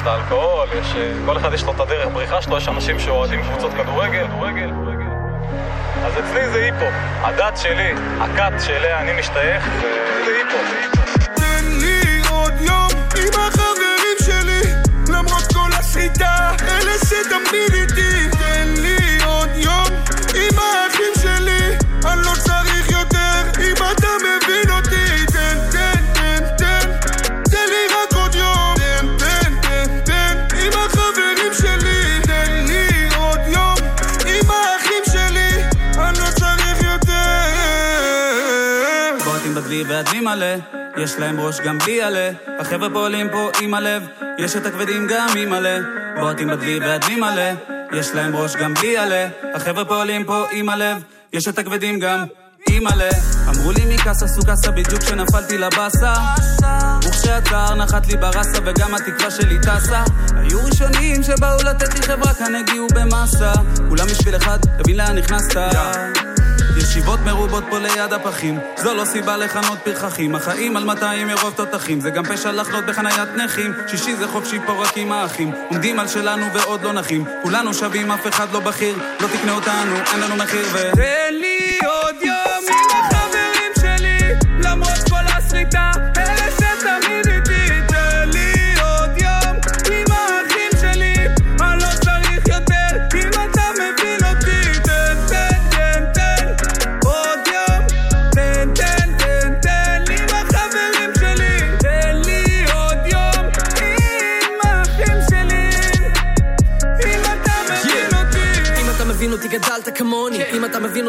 יש 0.00 0.06
את 0.06 0.12
האלכוהול, 0.12 0.68
יש... 0.80 0.94
אה, 0.96 1.12
כל 1.26 1.36
אחד 1.36 1.52
יש 1.52 1.64
לו 1.64 1.72
את 1.72 1.80
הדרך 1.80 2.08
בריחה 2.12 2.42
שלו, 2.42 2.56
יש 2.56 2.68
אנשים 2.68 2.98
שאוהדים 2.98 3.42
קבוצות 3.42 3.72
כדורגל, 3.72 4.26
כדורגל, 4.26 4.70
כדורגל. 4.70 5.10
אז 6.04 6.12
אצלי 6.18 6.48
זה 6.48 6.58
היפו. 6.58 6.84
הדת 7.20 7.56
שלי, 7.56 7.92
הכת 8.20 8.52
שאליה 8.66 9.00
אני 9.00 9.20
משתייך, 9.20 9.68
זה 10.24 10.32
היפו. 10.36 10.99
מלא, 40.30 40.56
יש 40.96 41.18
להם 41.18 41.40
ראש 41.40 41.60
גם 41.60 41.78
בלי 41.78 42.02
עלה. 42.02 42.30
החבר'ה 42.60 42.90
פועלים 42.90 43.28
פה 43.32 43.50
עם 43.60 43.74
הלב, 43.74 44.02
יש 44.38 44.56
את 44.56 44.66
הכבדים 44.66 45.06
גם 45.10 45.28
עם 45.36 45.50
מלא. 45.50 45.78
בועטים 46.20 46.48
בדלי 46.48 46.78
והדלי 46.78 47.16
מלא, 47.16 47.50
יש 47.92 48.14
להם 48.14 48.36
ראש 48.36 48.56
גם 48.56 48.74
בלי 48.74 48.98
עלה. 48.98 49.28
החבר'ה 49.54 49.84
פועלים 49.84 50.24
פה 50.24 50.44
עם 50.52 50.68
הלב, 50.68 51.02
יש 51.32 51.48
את 51.48 51.58
הכבדים 51.58 51.98
גם 52.00 52.24
עם 52.68 52.84
מלא. 52.84 53.08
אמרו 53.48 53.72
לי 53.72 53.94
מקאסה 53.94 54.28
סוכסה 54.28 54.70
בדיוק 54.70 55.02
כשנפלתי 55.02 55.58
לבאסה. 55.58 56.14
וכשהצער 57.04 57.74
נחת 57.74 58.06
לי 58.06 58.16
ברסה 58.16 58.58
וגם 58.64 58.94
התקווה 58.94 59.30
שלי 59.30 59.58
טסה. 59.58 60.04
היו 60.36 60.58
ראשונים 60.64 61.22
שבאו 61.22 61.56
לתת 61.64 61.94
לי 61.94 62.02
חברה, 62.02 62.34
כאן 62.34 62.54
הגיעו 62.54 62.86
במאסה. 62.94 63.52
כולם 63.88 64.06
בשביל 64.06 64.36
אחד, 64.36 64.58
תבין 64.78 64.96
לאן 64.96 65.18
נכנסת. 65.18 66.29
ישיבות 66.90 67.20
מרובות 67.20 67.64
פה 67.70 67.78
ליד 67.78 68.12
הפחים. 68.12 68.58
זו 68.76 68.94
לא 68.94 69.04
סיבה 69.04 69.36
לכנות 69.36 69.78
פרחחים. 69.84 70.34
החיים 70.34 70.76
על 70.76 70.84
200 70.84 71.26
מרוב 71.26 71.54
תותחים. 71.56 72.00
זה 72.00 72.10
גם 72.10 72.24
פשע 72.24 72.52
לחנות 72.52 72.86
בחניית 72.86 73.28
נכים. 73.36 73.72
שישי 73.86 74.16
זה 74.16 74.28
חופשי 74.28 74.58
פה 74.66 74.72
רק 74.72 74.96
עם 74.96 75.12
האחים. 75.12 75.52
עומדים 75.68 76.00
על 76.00 76.08
שלנו 76.08 76.46
ועוד 76.52 76.82
לא 76.82 76.92
נחים. 76.92 77.24
כולנו 77.42 77.74
שווים 77.74 78.10
אף 78.10 78.26
אחד 78.26 78.52
לא 78.52 78.60
בכיר. 78.60 78.98
לא 79.20 79.26
תקנה 79.26 79.52
אותנו 79.52 79.96
אין 80.12 80.20
לנו 80.20 80.36
מחיר 80.36 80.66
ו... 80.72 80.90
תן 80.96 81.34
לי 81.40 81.59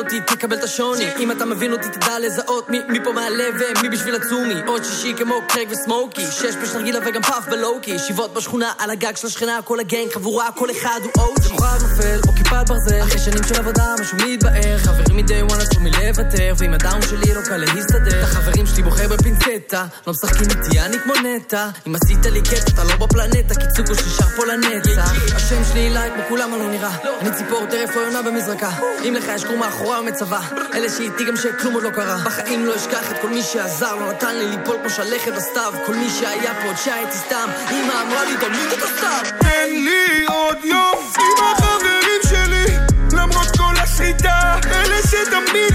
אותי 0.04 0.22
תקבל 0.22 0.58
את 0.58 0.64
השוני. 0.64 1.10
אם 1.20 1.32
אתה 1.32 1.46
מבין 1.46 1.72
אותי 1.72 1.90
תדע 1.90 2.20
לזהות 2.20 2.70
מי 2.70 2.80
מי 2.88 3.00
פה 3.04 3.12
מהלב 3.12 3.54
ומי 3.60 3.90
בשביל 3.90 4.16
הצומי. 4.16 4.54
עוד 4.68 4.84
שישי 4.84 5.14
כמו 5.18 5.36
קרק 5.48 5.68
וסמוקי. 5.70 6.26
שש 6.32 6.56
בשנרגילה 6.56 7.00
וגם 7.06 7.22
פאף 7.22 7.48
בלוקי. 7.48 7.92
ישיבות 7.92 8.34
בשכונה 8.34 8.72
על 8.78 8.90
הגג 8.90 9.16
של 9.16 9.28
השכנה 9.28 9.60
כל 9.66 9.80
הגנג 9.80 10.12
חבורה 10.14 10.52
כל 10.52 10.72
אחד 10.72 11.00
הוא 11.04 11.24
אוג'י 11.24 11.50
כוכב 11.50 11.84
נופל 11.84 12.20
או 12.28 12.34
כיפת 12.34 12.66
ברזל. 12.68 13.04
אחרי 13.04 13.20
שנים 13.20 13.44
של 13.44 13.56
עבודה 13.56 13.96
משהו 14.02 14.18
מתבאר. 14.18 14.78
חברים 14.78 15.18
מדי 15.18 15.42
וואן 15.42 15.60
אסור 15.60 15.82
מלוותר 15.82 16.54
ועם 16.58 16.74
הדאון 16.74 17.02
שלי 17.02 17.34
לא 17.34 17.42
קל 17.42 17.58
להסתדר. 17.58 18.20
את 18.20 18.24
החברים 18.24 18.66
שלי 18.66 18.84
בוחר 18.84 19.08
בפינצטה. 19.08 19.86
לא 20.08 20.14
משחקים 20.14 20.48
איתי 20.50 20.80
אני 20.80 21.00
כמו 21.00 21.14
נטע. 21.14 21.68
אם 21.88 21.96
עשית 21.96 22.26
לי 22.26 22.42
קטע 22.42 22.72
אתה 22.74 22.84
לא 22.84 22.96
בפלנטה. 22.96 23.56
כי 23.56 23.66
צוקוש 23.76 23.98
נשאר 24.08 24.28
פה 24.36 24.46
לנצח. 24.46 25.12
השם 25.36 25.62
שלי 25.72 25.80
אילי 25.80 26.00
כמו 26.16 26.24
כולם 26.30 26.54
אני 26.54 26.64
לא 26.64 26.70
נראה. 26.70 26.98
אני 27.22 27.30
ציפור 27.38 27.66
טרף 27.70 27.96
לא 27.96 28.02
יונה 28.02 28.22
במזרקה. 28.22 28.70
אם 29.08 29.14
לך 29.18 29.26
יש 29.36 29.44
מאחורי 29.60 29.91
או 29.98 30.04
מצבא 30.04 30.40
אלה 30.74 30.90
שאיתי 30.90 31.26
גם 31.26 31.36
שכלום 31.38 31.74
עוד 31.74 31.84
לא 31.84 31.90
קרה. 31.90 32.18
בחיים 32.26 32.66
לא 32.66 32.76
אשכח 32.76 33.12
את 33.12 33.18
כל 33.22 33.30
מי 33.30 33.42
שעזר 33.42 33.96
לא 33.96 34.12
נתן 34.12 34.36
לי 34.36 34.48
ליפול 34.48 34.78
כמו 34.80 34.90
שלכת 34.90 35.34
בסתיו. 35.34 35.74
כל 35.86 35.96
מי 35.96 36.10
שהיה 36.10 36.54
פה 36.54 36.68
עוד 36.68 36.78
שעה 36.78 37.12
סתם. 37.12 37.50
אמא 37.72 38.02
אמרה 38.02 38.24
לי 38.24 38.38
תמיד 38.38 38.72
אתה 38.78 38.88
סתם. 38.98 39.38
תן 39.40 39.70
לי 39.70 40.26
עוד 40.26 40.58
יום 40.64 41.12
עם 41.18 41.46
החברים 41.46 42.22
שלי 42.30 42.66
למרות 43.14 43.48
כל 43.58 43.74
הסריטה 43.84 44.60
אלה 44.72 45.02
שתמיד 45.02 45.71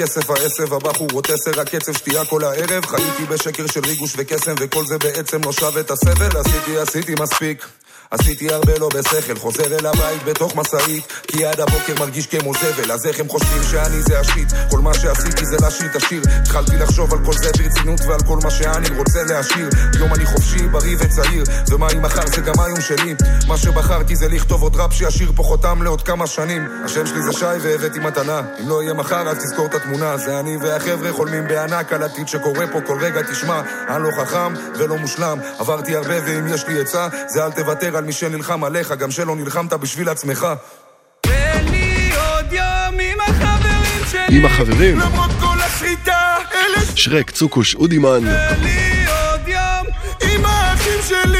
הכסף, 0.00 0.30
העשב, 0.30 0.74
הבחורות 0.74 1.30
עשר, 1.30 1.60
הקצב, 1.60 1.92
שתייה 1.92 2.24
כל 2.24 2.44
הערב. 2.44 2.86
חייתי 2.86 3.24
בשקר 3.28 3.66
של 3.66 3.80
ריגוש 3.86 4.12
וקסם 4.16 4.54
וכל 4.60 4.86
זה 4.86 4.98
בעצם 4.98 5.40
לא 5.44 5.52
שווה 5.52 5.80
את 5.80 5.90
הסבל. 5.90 6.40
עשיתי, 6.40 6.78
עשיתי 6.78 7.14
מספיק 7.20 7.66
עשיתי 8.10 8.52
הרבה 8.52 8.78
לא 8.78 8.88
בשכל, 8.94 9.38
חוזר 9.38 9.78
אל 9.78 9.86
הבית 9.86 10.24
בתוך 10.24 10.56
משאית 10.56 11.06
כי 11.26 11.44
עד 11.44 11.60
הבוקר 11.60 11.94
מרגיש 12.00 12.26
כמו 12.26 12.52
זבל 12.54 12.92
אז 12.92 13.06
איך 13.06 13.20
הם 13.20 13.28
חושבים 13.28 13.62
שאני 13.62 14.02
זה 14.02 14.20
השיט 14.20 14.48
כל 14.70 14.78
מה 14.78 14.94
שעשיתי 14.94 15.46
זה 15.46 15.56
להשאיר 15.60 15.90
את 15.90 15.96
השיר. 15.96 16.22
התחלתי 16.42 16.76
לחשוב 16.76 17.12
על 17.14 17.18
כל 17.24 17.32
זה 17.32 17.50
ברצינות 17.58 18.00
ועל 18.08 18.20
כל 18.26 18.38
מה 18.42 18.50
שאני 18.50 18.88
רוצה 18.96 19.22
להשאיר. 19.28 19.68
היום 19.94 20.14
אני 20.14 20.26
חופשי, 20.26 20.68
בריא 20.68 20.96
וצעיר 20.98 21.44
ומה 21.70 21.86
אם 21.92 22.02
מחר 22.02 22.26
זה 22.26 22.40
גם 22.40 22.54
היום 22.60 22.80
שלי? 22.80 23.14
מה 23.48 23.56
שבחרתי 23.56 24.16
זה 24.16 24.28
לכתוב 24.28 24.62
עוד 24.62 24.76
ראפ 24.76 24.92
שישאיר 24.92 25.32
פה 25.36 25.42
חותם 25.42 25.82
לעוד 25.82 26.02
כמה 26.02 26.26
שנים. 26.26 26.68
השם 26.84 27.06
שלי 27.06 27.22
זה 27.22 27.32
שי 27.32 27.44
והבאתי 27.44 27.98
מתנה. 27.98 28.42
אם 28.60 28.68
לא 28.68 28.82
יהיה 28.82 28.92
מחר 28.92 29.28
אז 29.28 29.36
תזכור 29.36 29.66
את 29.66 29.74
התמונה. 29.74 30.16
זה 30.16 30.40
אני 30.40 30.56
והחבר'ה 30.56 31.12
חולמים 31.12 31.48
בענק 31.48 31.92
על 31.92 32.02
עתיד 32.02 32.28
שקורה 32.28 32.66
פה. 32.72 32.80
כל 32.80 32.98
רגע 33.00 33.22
תשמע 33.22 33.60
אני 33.88 34.02
לא 34.02 34.10
חכם 34.20 34.54
ולא 34.78 34.96
מושלם. 34.96 35.38
עברתי 35.58 35.96
הרבה 35.96 36.14
ואם 36.26 36.46
יש 36.46 36.66
לי 36.66 36.80
עצה 36.80 37.08
זה 37.26 37.44
אל 37.44 37.52
תוותר 37.52 37.99
על 38.00 38.06
מי 38.06 38.12
שנלחם 38.12 38.64
עליך, 38.64 38.92
גם 38.92 39.10
שלא 39.10 39.36
נלחמת 39.36 39.72
בשביל 39.72 40.08
עצמך. 40.08 40.46
תן 41.20 41.64
לי 41.70 42.10
עוד 42.16 42.52
יום 42.52 43.00
עם 43.00 43.18
החברים 43.20 44.04
שלי, 44.10 44.38
עם 44.38 44.46
החברים. 44.46 44.98
למרות 44.98 45.30
כל 45.40 45.60
השחיטה, 45.60 46.34
אלה... 46.52 46.80
שרק, 46.94 47.30
צוקוש, 47.30 47.74
אודימן. 47.74 48.20
תן 48.20 48.60
לי 48.62 49.06
עוד 49.06 49.48
יום 49.48 49.86
עם 50.20 50.44
האחים 50.44 50.98
שלי. 51.08 51.39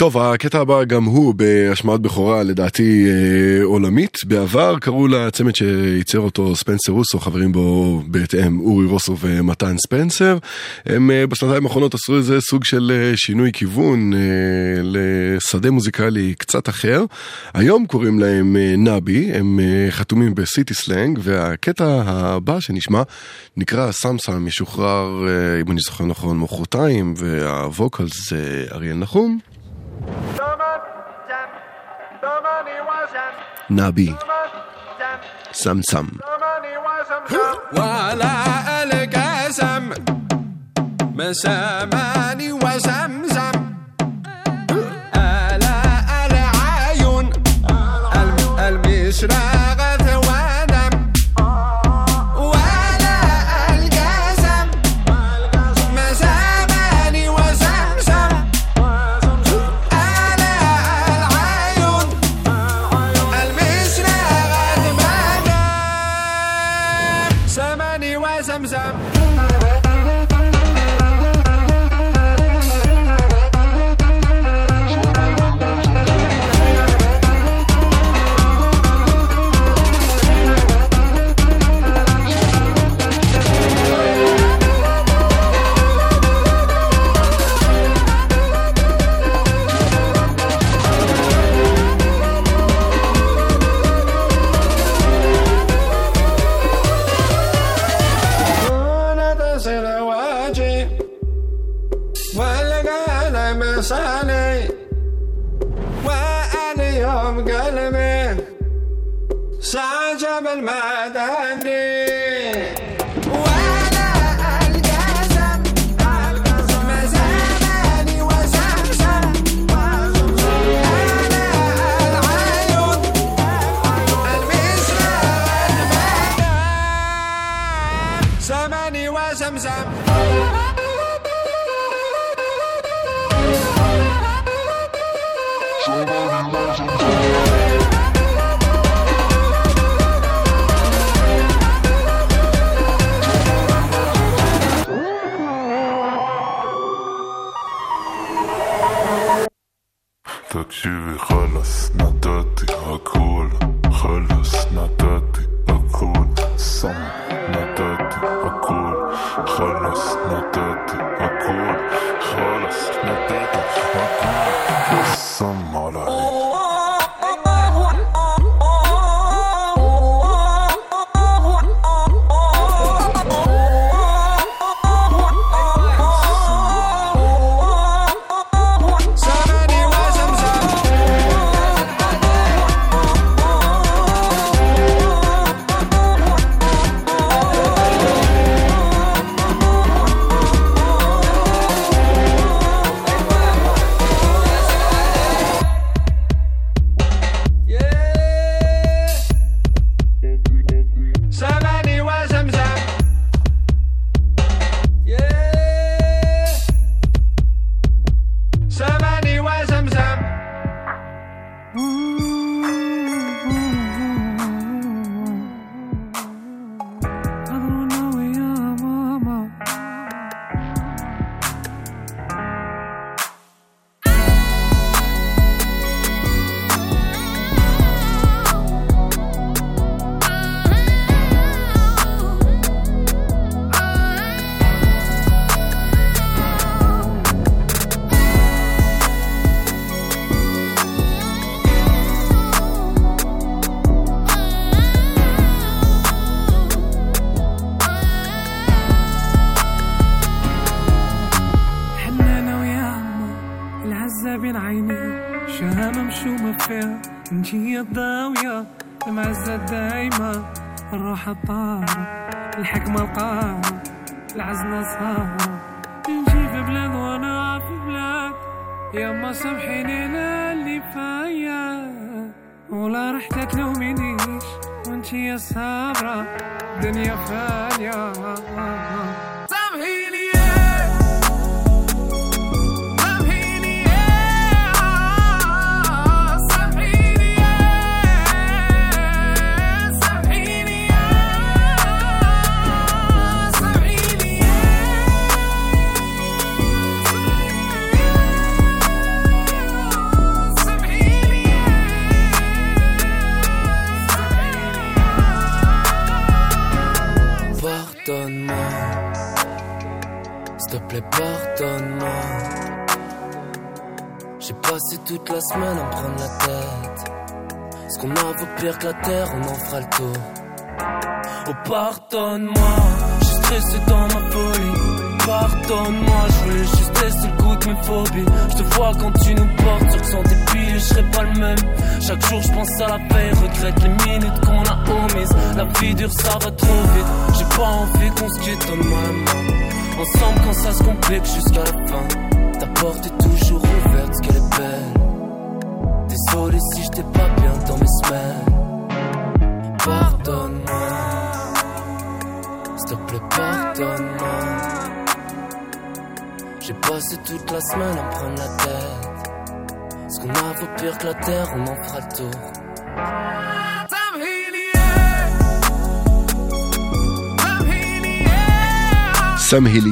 טוב, 0.00 0.18
הקטע 0.18 0.60
הבא 0.60 0.84
גם 0.84 1.04
הוא 1.04 1.34
בהשמעת 1.34 2.00
בכורה 2.00 2.42
לדעתי 2.42 3.06
אה, 3.06 3.64
עולמית. 3.64 4.16
בעבר 4.24 4.78
קראו 4.78 5.08
לצמד 5.08 5.56
שייצר 5.56 6.18
אותו 6.18 6.56
ספנסר 6.56 6.92
רוסו, 6.92 7.20
חברים 7.20 7.52
בו 7.52 8.02
בהתאם 8.06 8.60
אורי 8.60 8.86
רוסו 8.86 9.16
ומתן 9.20 9.78
ספנסר. 9.78 10.38
הם 10.86 11.10
אה, 11.10 11.26
בשנתיים 11.26 11.66
האחרונות 11.66 11.94
עשו 11.94 12.16
איזה 12.16 12.40
סוג 12.40 12.64
של 12.64 12.92
אה, 12.94 13.16
שינוי 13.16 13.52
כיוון 13.52 14.12
אה, 14.14 14.18
לשדה 14.82 15.70
מוזיקלי 15.70 16.34
קצת 16.38 16.68
אחר. 16.68 17.04
היום 17.54 17.86
קוראים 17.86 18.18
להם 18.18 18.56
אה, 18.56 18.74
נבי, 18.76 19.32
הם 19.32 19.60
אה, 19.60 19.90
חתומים 19.90 20.34
בסיטי 20.34 20.74
סלנג, 20.74 21.18
והקטע 21.22 22.02
הבא 22.06 22.60
שנשמע 22.60 23.02
נקרא 23.56 23.92
סמסם, 23.92 24.46
משוחרר, 24.46 25.28
אה, 25.28 25.60
אם 25.60 25.70
אני 25.70 25.80
זוכר 25.80 26.04
נכון, 26.04 26.38
מחרתיים, 26.38 27.14
והווקל 27.16 28.06
זה 28.28 28.66
אריאל 28.72 28.96
נחום. 28.96 29.38
Nabi 33.70 34.08
Samsam 35.52 36.08
ولا 37.72 38.82
القسم 38.82 39.90
مساماني 41.14 42.52
وزمزم 42.52 43.59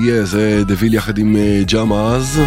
יהיה, 0.08 0.24
זה 0.24 0.64
דוויל 0.64 0.94
יחד 0.94 1.18
עם 1.18 1.36
אה, 1.36 1.62
ג'אמה 1.66 2.14
אז. 2.14 2.40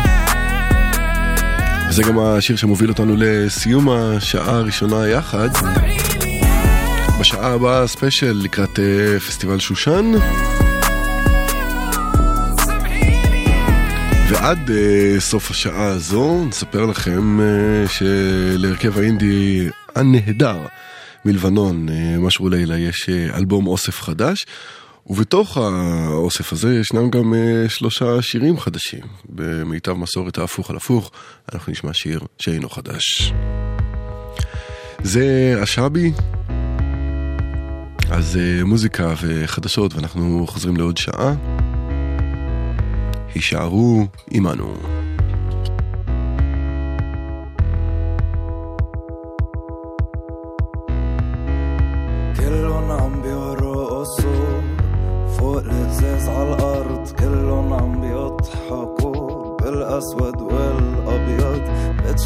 וזה 1.89 2.03
גם 2.03 2.19
השיר 2.19 2.55
שמוביל 2.55 2.89
אותנו 2.89 3.15
לסיום 3.17 3.89
השעה 3.89 4.55
הראשונה 4.55 5.07
יחד. 5.07 5.49
בשעה 7.19 7.53
הבאה 7.53 7.87
ספיישל 7.87 8.41
לקראת 8.43 8.79
אה, 8.79 9.19
פסטיבל 9.19 9.59
שושן. 9.59 10.11
ועד 14.29 14.71
אה, 14.71 15.19
סוף 15.19 15.51
השעה 15.51 15.85
הזו 15.85 16.45
נספר 16.45 16.85
לכם 16.85 17.39
שלהרכב 17.87 18.99
האינדי 18.99 19.69
הנהדר 19.95 20.57
מלבנון, 21.25 21.87
משרוע 22.19 22.49
לילה, 22.49 22.77
יש 22.77 23.09
אלבום 23.35 23.67
אוסף 23.67 24.01
חדש. 24.01 24.45
ובתוך 25.07 25.57
האוסף 25.57 26.53
הזה 26.53 26.79
ישנם 26.79 27.09
גם 27.09 27.33
אה, 27.33 27.69
שלושה 27.69 28.21
שירים 28.21 28.59
חדשים. 28.59 29.01
במיטב 29.29 29.93
מסורת 29.93 30.37
ההפוך 30.37 30.69
על 30.69 30.75
הפוך, 30.75 31.11
אנחנו 31.53 31.71
נשמע 31.71 31.93
שיר 31.93 32.19
שאינו 32.39 32.69
חדש. 32.69 33.33
זה 35.03 35.55
השאבי. 35.61 36.11
אז 38.11 38.37
אה, 38.37 38.63
מוזיקה 38.63 39.13
וחדשות, 39.21 39.93
ואנחנו 39.93 40.45
חוזרים 40.47 40.77
לעוד 40.77 40.97
שעה. 40.97 41.33
הישארו 43.35 44.07
עמנו. 44.31 44.90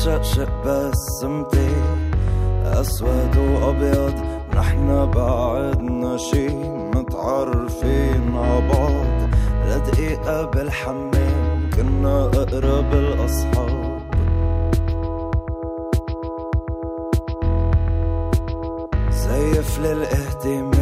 شقشق 0.05 0.49
بسمتي 0.65 1.75
أسود 2.65 3.37
وأبيض. 3.37 4.13
نحنا 4.55 5.05
بعدنا 5.05 6.17
شي 6.17 6.47
متعرفين 6.95 8.35
عبعض 8.35 9.29
لدقيقة 9.67 10.45
بالحمام 10.45 11.69
كنا 11.75 12.25
أقرب 12.25 12.93
الأصحاب. 12.93 13.99
زيف 19.11 19.79
للاهتمام 19.79 20.74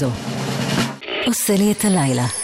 גמזו. 0.00 0.10
עושה 1.26 1.56
לי 1.56 1.72
את 1.72 1.84
הלילה. 1.84 2.39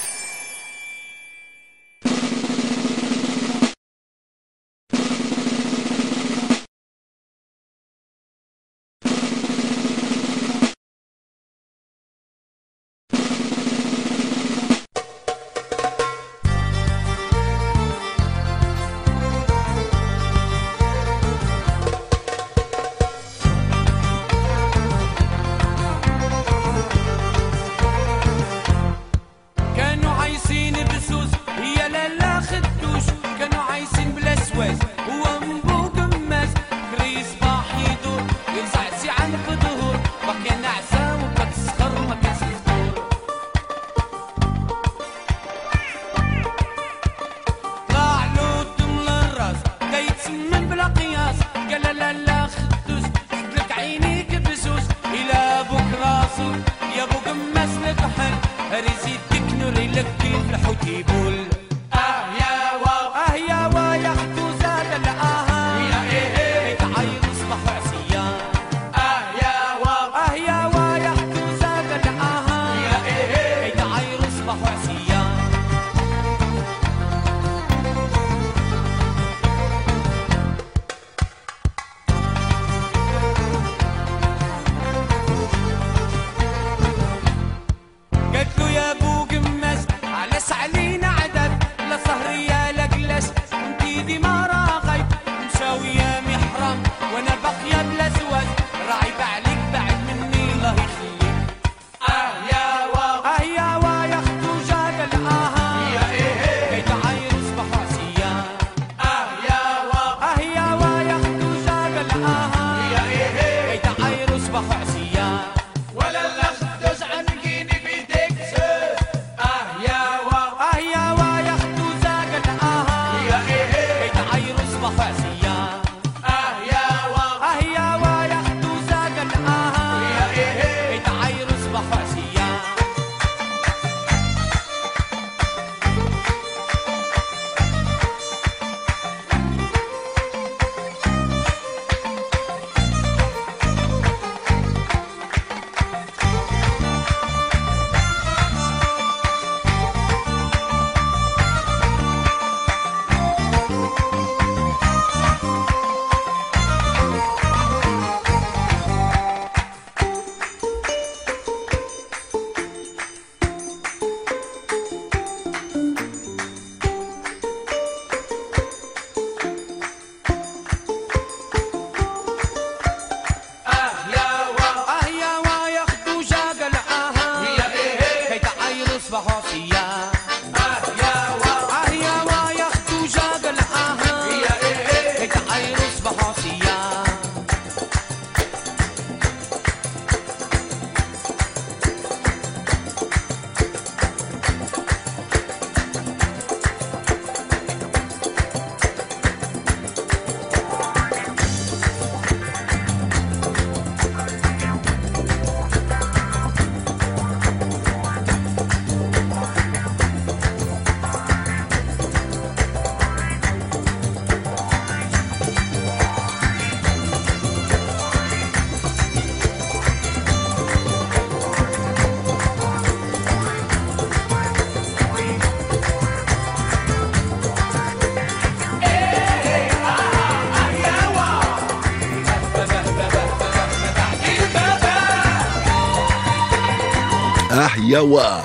יאווה. 237.97 238.43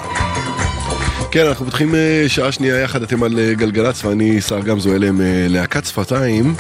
כן, 1.32 1.46
אנחנו 1.48 1.66
פותחים 1.66 1.96
אה, 1.96 2.26
שעה 2.28 2.52
שנייה 2.52 2.80
יחד, 2.80 3.04
אתם 3.04 3.24
על 3.24 3.40
אה, 3.40 3.54
גלגלצ 3.54 4.06
ואני 4.06 4.42
שר 4.42 4.60
גמזו, 4.60 4.96
אלה 4.96 5.08
הם 5.08 5.22
אה, 5.22 5.46
להקת 5.50 5.86
שפתיים, 5.86 6.56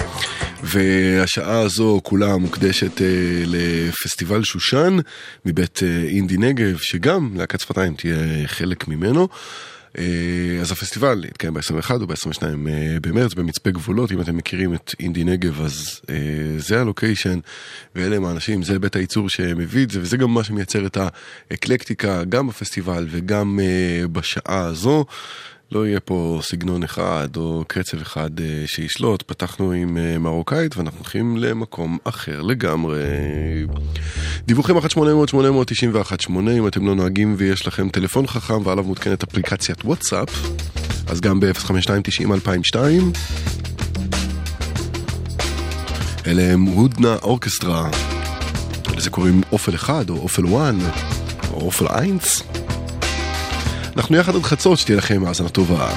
והשעה 0.63 1.59
הזו 1.59 1.99
כולה 2.03 2.37
מוקדשת 2.37 3.01
אה, 3.01 3.07
לפסטיבל 3.45 4.43
שושן 4.43 4.97
מבית 5.45 5.79
אה, 5.83 6.03
אינדי 6.07 6.37
נגב, 6.37 6.77
שגם 6.81 7.29
להקת 7.35 7.59
שפתיים 7.59 7.93
תהיה 7.93 8.47
חלק 8.47 8.87
ממנו. 8.87 9.27
אה, 9.97 10.61
אז 10.61 10.71
הפסטיבל 10.71 11.25
יתקיים 11.25 11.53
ב-21 11.53 11.91
או 11.91 12.07
ב-22 12.07 12.43
אה, 12.43 12.97
במרץ 13.01 13.33
במצפה 13.33 13.71
גבולות, 13.71 14.11
אם 14.11 14.21
אתם 14.21 14.37
מכירים 14.37 14.73
את 14.73 14.95
אינדי 14.99 15.23
נגב 15.23 15.61
אז 15.61 16.01
אה, 16.09 16.15
זה 16.57 16.81
הלוקיישן 16.81 17.39
ואלה 17.95 18.15
הם 18.15 18.25
האנשים, 18.25 18.63
זה 18.63 18.79
בית 18.79 18.95
הייצור 18.95 19.29
שמביא 19.29 19.83
את 19.83 19.91
זה 19.91 19.99
וזה 20.01 20.17
גם 20.17 20.33
מה 20.33 20.43
שמייצר 20.43 20.85
את 20.85 20.97
האקלקטיקה 21.51 22.23
גם 22.23 22.47
בפסטיבל 22.47 23.07
וגם 23.09 23.59
בשעה 24.11 24.65
הזו. 24.65 25.05
לא 25.71 25.87
יהיה 25.87 25.99
פה 25.99 26.39
סגנון 26.43 26.83
אחד 26.83 27.27
או 27.35 27.63
קצב 27.67 28.01
אחד 28.01 28.39
אה, 28.39 28.63
שישלוט, 28.65 29.21
פתחנו 29.21 29.71
עם 29.71 29.97
אה, 29.97 30.17
מרוקאית 30.17 30.77
ואנחנו 30.77 30.99
הולכים 30.99 31.37
למקום 31.37 31.97
אחר 32.03 32.41
לגמרי. 32.41 32.99
דיווחים 34.45 34.77
1-800-891-8 34.77 34.81
אם 36.29 36.67
אתם 36.67 36.87
לא 36.87 36.95
נוהגים 36.95 37.35
ויש 37.37 37.67
לכם 37.67 37.89
טלפון 37.89 38.27
חכם 38.27 38.65
ועליו 38.65 38.83
מותקנת 38.83 39.23
אפליקציית 39.23 39.85
וואטסאפ, 39.85 40.29
אז 41.07 41.21
גם 41.21 41.39
ב-052-90-2002. 41.39 42.77
אלה 46.27 46.53
הם 46.53 46.61
הודנה 46.61 47.15
אורקסטרה. 47.21 47.89
לזה 48.97 49.09
קוראים 49.09 49.41
אופל 49.51 49.75
אחד, 49.75 50.09
או 50.09 50.15
אופל 50.15 50.45
וואן, 50.45 50.77
או 51.53 51.61
אופל 51.61 51.87
איינס. 51.87 52.43
אנחנו 54.01 54.17
יחד 54.17 54.35
עד 54.35 54.43
חצות, 54.43 54.77
שתהיה 54.77 54.97
לכם 54.97 55.25
האזנה 55.25 55.49
טובה. 55.49 55.89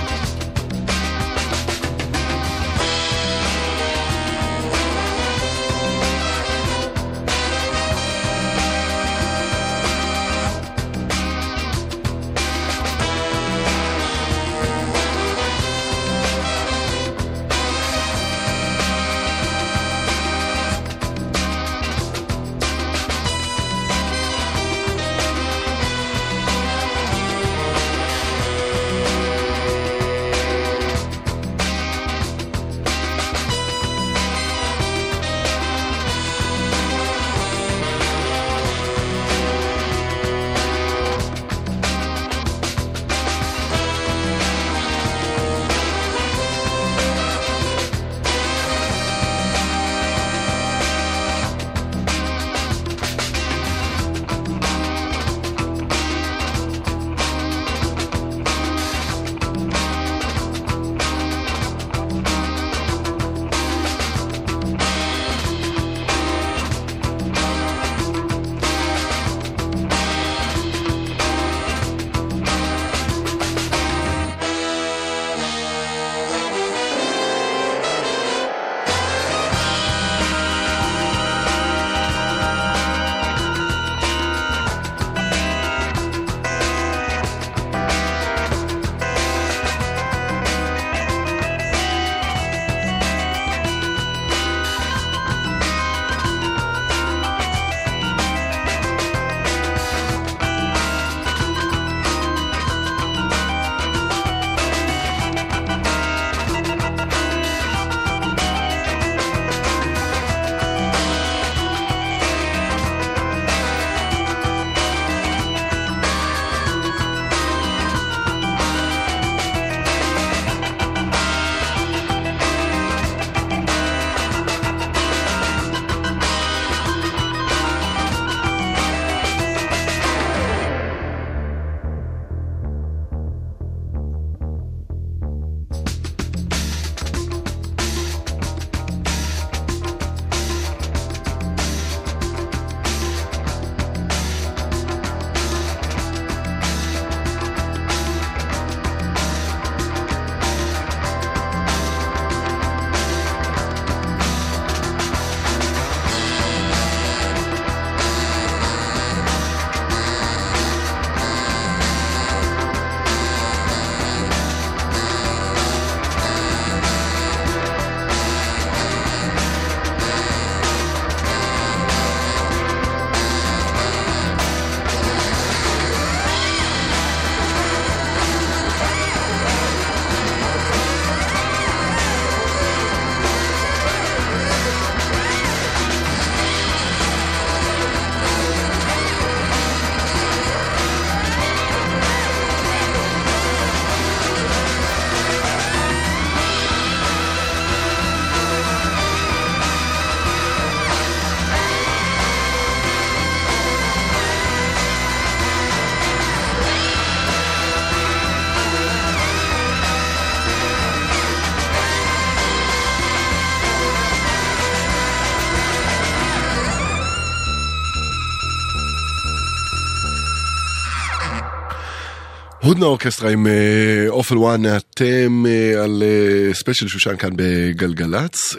הודנה 222.74 222.86
אורקסטרה 222.86 223.30
עם 223.30 223.46
אה, 223.46 224.04
אופל 224.08 224.38
וואן, 224.38 224.62
אתם 224.76 225.44
אה, 225.48 225.82
על 225.84 226.02
אה, 226.02 226.54
ספיישל 226.54 226.88
שושן 226.88 227.16
כאן 227.16 227.30
בגלגלצ. 227.36 228.56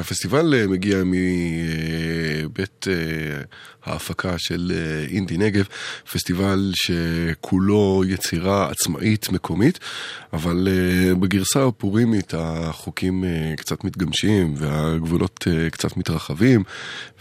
הפסטיבל 0.00 0.66
מגיע 0.68 1.02
מבית 1.04 2.86
ההפקה 3.84 4.34
של 4.38 4.72
אינדי 5.10 5.36
נגב, 5.38 5.64
פסטיבל 6.12 6.72
שכולו 6.74 8.02
יצירה 8.06 8.70
עצמאית 8.70 9.28
מקומית, 9.28 9.78
אבל 10.32 10.68
אה, 10.70 11.14
בגרסה 11.14 11.66
הפורימית 11.66 12.34
החוקים 12.36 13.24
אה, 13.24 13.54
קצת 13.56 13.84
מתגמשים 13.84 14.54
והגבולות 14.56 15.46
אה, 15.50 15.70
קצת 15.70 15.96
מתרחבים, 15.96 16.62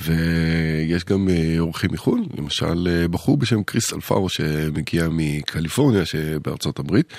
ויש 0.01 1.05
גם 1.05 1.29
אה, 1.29 1.55
אורחים 1.59 1.89
מחו"ל, 1.93 2.25
למשל 2.37 2.87
אה, 2.91 3.07
בחור 3.07 3.37
בשם 3.37 3.63
קריס 3.63 3.93
אלפארו 3.93 4.29
שמגיע 4.29 5.07
מקליפורניה 5.11 6.05
שבארצות 6.05 6.79
הברית. 6.79 7.13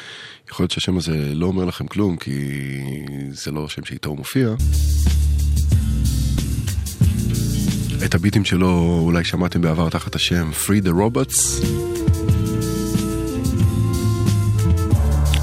יכול 0.51 0.65
להיות 0.65 0.71
שהשם 0.71 0.97
הזה 0.97 1.35
לא 1.35 1.47
אומר 1.47 1.65
לכם 1.65 1.87
כלום, 1.87 2.17
כי 2.17 2.33
זה 3.31 3.51
לא 3.51 3.65
השם 3.65 3.85
שאיתו 3.85 4.11
הוא 4.11 4.19
מופיע. 4.19 4.55
את 8.05 8.15
הביטים 8.15 8.45
שלו 8.45 9.01
אולי 9.05 9.25
שמעתם 9.25 9.61
בעבר 9.61 9.89
תחת 9.89 10.15
השם 10.15 10.51
Free 10.67 10.85
the 10.85 10.91
Robots. 10.91 11.67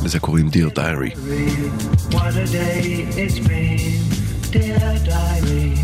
לזה 0.07 0.21
קוראים 0.21 0.49
Dear 0.49 0.79
Diary. 0.79 1.13
What 2.15 2.37
a 2.37 2.47
day 2.47 3.07
it's 3.23 3.39
been, 3.49 4.03
dear 4.53 4.99
diary. 5.05 5.75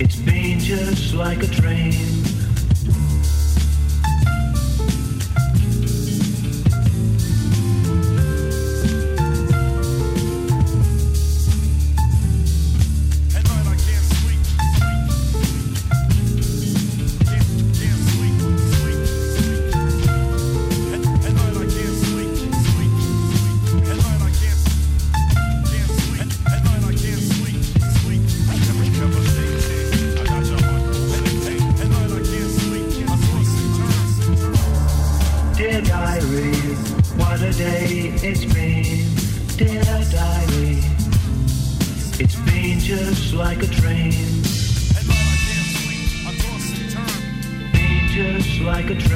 It's 0.00 0.16
been 0.16 0.58
just 0.60 1.14
like 1.14 1.42
a 1.42 1.50
train. 1.60 2.11
like 48.73 48.89
a 48.89 48.95
train. 48.95 49.12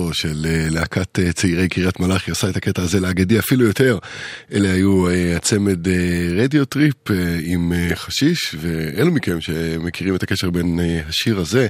אוטו 0.00 0.14
של 0.14 0.46
אה, 0.48 0.66
להקת 0.70 1.18
אה, 1.18 1.32
צעירי 1.32 1.68
קריית 1.68 2.00
מלאכי 2.00 2.30
עשה 2.30 2.50
את 2.50 2.56
הקטע 2.56 2.82
הזה 2.82 3.00
לאגדי 3.00 3.38
אפילו 3.38 3.64
יותר. 3.64 3.98
אלה 4.52 4.72
היו 4.72 5.08
אה, 5.08 5.36
הצמד 5.36 5.88
רדיו 6.36 6.64
טריפ 6.64 7.10
עם 7.42 7.72
חשיש, 7.94 8.54
ואלו 8.60 9.12
מכם 9.12 9.40
שמכירים 9.40 10.14
את 10.14 10.22
הקשר 10.22 10.50
בין 10.50 10.80
השיר 11.08 11.38
הזה 11.38 11.66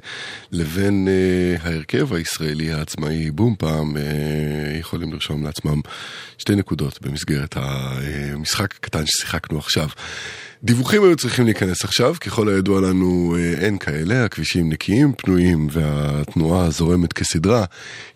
לבין 0.52 1.08
ההרכב 1.62 2.14
הישראלי 2.14 2.72
העצמאי 2.72 3.30
בום 3.30 3.54
פעם, 3.58 3.96
יכולים 4.80 5.12
לרשום 5.12 5.44
לעצמם 5.44 5.80
שתי 6.38 6.54
נקודות 6.54 7.02
במסגרת 7.02 7.56
המשחק 7.56 8.74
הקטן 8.74 9.06
ששיחקנו 9.06 9.58
עכשיו. 9.58 9.88
דיווחים 10.62 11.04
היו 11.04 11.16
צריכים 11.16 11.44
להיכנס 11.44 11.84
עכשיו, 11.84 12.14
ככל 12.20 12.48
הידוע 12.48 12.80
לנו 12.80 13.36
אה, 13.38 13.54
אין 13.64 13.78
כאלה, 13.78 14.24
הכבישים 14.24 14.68
נקיים, 14.68 15.12
פנויים 15.12 15.68
והתנועה 15.72 16.70
זורמת 16.70 17.12
כסדרה. 17.12 17.64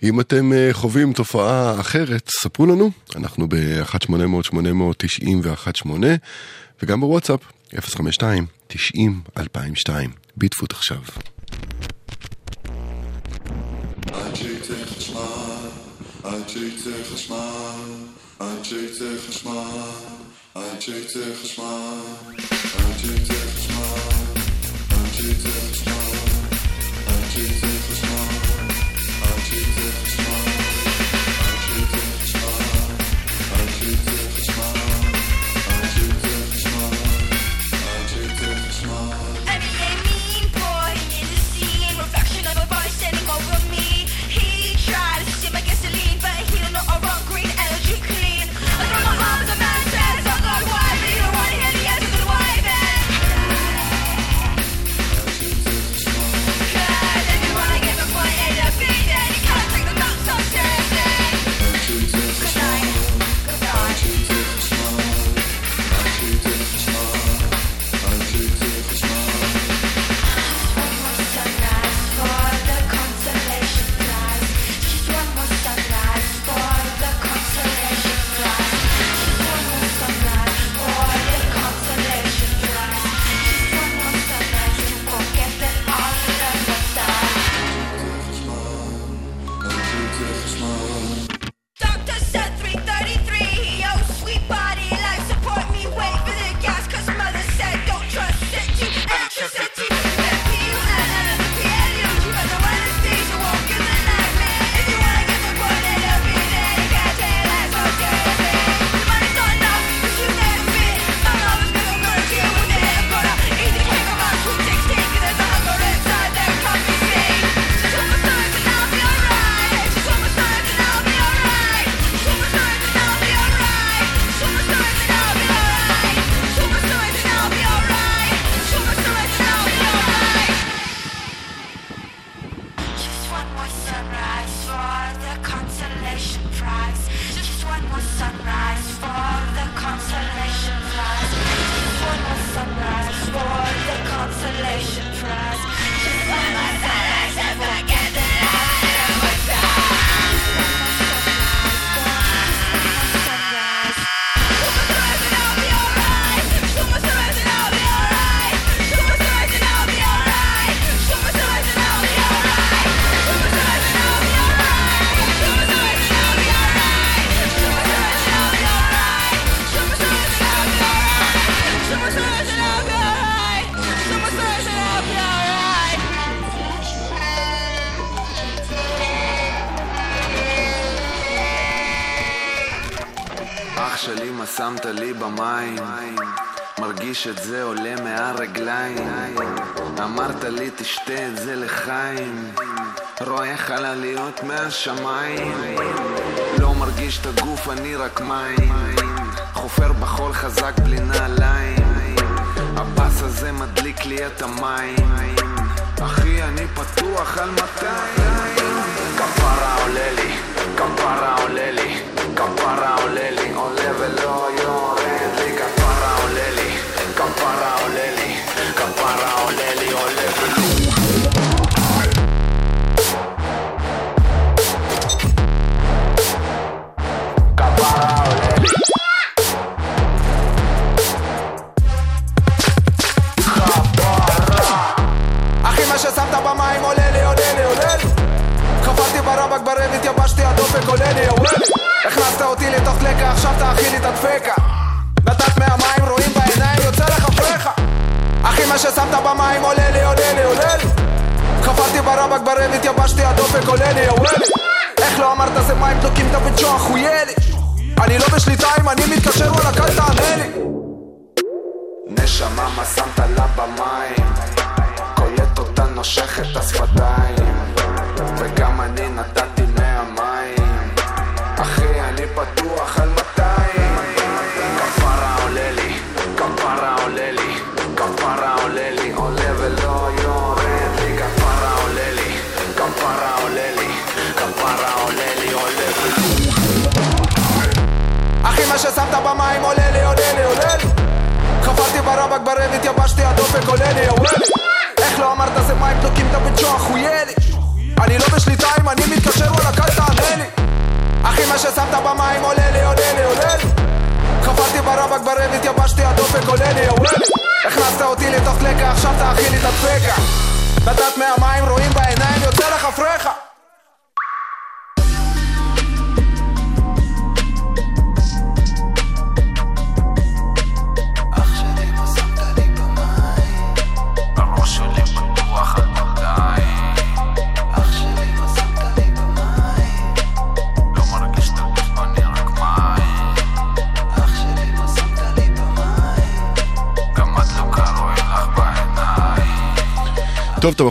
אם 0.02 0.20
אתם 0.20 0.52
אה, 0.52 0.68
חווים 0.72 1.12
תופעה 1.12 1.80
אחרת, 1.80 2.30
ספרו 2.42 2.66
לנו, 2.66 2.90
אנחנו 3.16 3.48
ב-1800-891-8 3.48 5.90
וגם 6.82 7.00
בוואטסאפ, 7.00 7.40
052-90-2002. 7.74 7.78
ביטפוט 10.36 10.72
עכשיו. 10.72 10.98
עד 14.12 14.36
שיצא 14.36 14.74
חשמל, 14.86 15.18
עד 16.22 16.48
שיצא 16.48 16.90
חשמל, 17.12 17.36
עד 18.38 18.64
שיצא 18.64 19.04
חשמל 19.28 20.23
Antithesis, 20.56 21.58
man. 21.58 22.06
Antithesis, 22.78 23.68
man. 23.70 24.24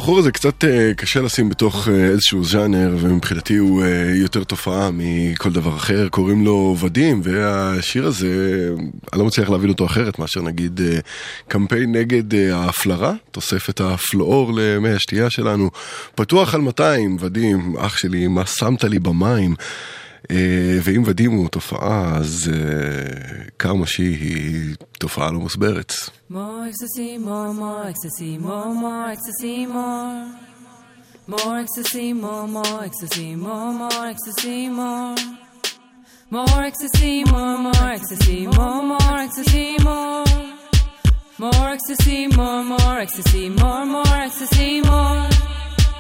הבחור 0.03 0.19
הזה 0.19 0.31
קצת 0.31 0.63
אה, 0.63 0.93
קשה 0.93 1.21
לשים 1.21 1.49
בתוך 1.49 1.88
אה, 1.88 1.93
איזשהו 1.93 2.45
ז'אנר, 2.45 2.97
ומבחינתי 2.99 3.55
הוא 3.55 3.84
אה, 3.84 4.11
יותר 4.15 4.43
תופעה 4.43 4.89
מכל 4.93 5.51
דבר 5.51 5.75
אחר. 5.75 6.09
קוראים 6.09 6.45
לו 6.45 6.77
ודים, 6.80 7.21
והשיר 7.23 8.07
הזה, 8.07 8.27
אני 9.13 9.19
לא 9.19 9.25
מצליח 9.25 9.49
להבין 9.49 9.69
אותו 9.69 9.85
אחרת 9.85 10.19
מאשר 10.19 10.41
נגיד 10.41 10.81
קמפיין 11.47 11.91
נגד 11.91 12.35
ההפלרה, 12.35 13.13
תוספת 13.31 13.81
הפלואור 13.81 14.51
למי 14.55 14.89
השתייה 14.89 15.30
שלנו. 15.30 15.69
פתוח 16.15 16.55
על 16.55 16.61
200, 16.61 17.17
ודים, 17.19 17.75
אח 17.77 17.97
שלי, 17.97 18.27
מה 18.27 18.45
שמת 18.45 18.84
לי 18.84 18.99
במים? 18.99 19.55
ואם 20.84 21.03
ודים 21.05 21.31
הוא 21.31 21.49
תופעה, 21.49 22.15
אז 22.15 22.51
אה, 22.53 23.45
קרמשי 23.57 24.03
היא 24.03 24.75
תופעה 24.99 25.31
לא 25.31 25.39
מוסברת. 25.39 25.92
Ecstasy, 26.95 27.17
more, 27.17 27.51
more 27.55 27.85
ecstasy, 27.87 28.37
more, 28.37 28.71
more 28.71 29.07
ecstasy, 29.07 29.65
more. 29.65 30.29
More 31.25 31.57
ecstasy, 31.57 32.13
more, 32.13 32.47
more 32.47 32.83
ecstasy, 32.83 33.35
more, 33.35 33.73
more 33.73 34.05
ecstasy, 34.05 34.69
more. 34.69 35.15
More 36.29 36.63
ecstasy, 36.63 37.23
more, 37.23 37.57
more 37.57 37.85
ecstasy, 37.85 38.45
more, 38.45 38.83
more 38.83 39.17
ecstasy, 39.17 39.75
more. 39.83 40.23
More 41.39 41.69
ecstasy, 41.73 42.27
more, 42.27 42.63
more 42.63 42.99
ecstasy, 42.99 43.49
more, 43.49 43.85
more 43.87 44.15
ecstasy, 44.25 44.81
more. 44.81 45.27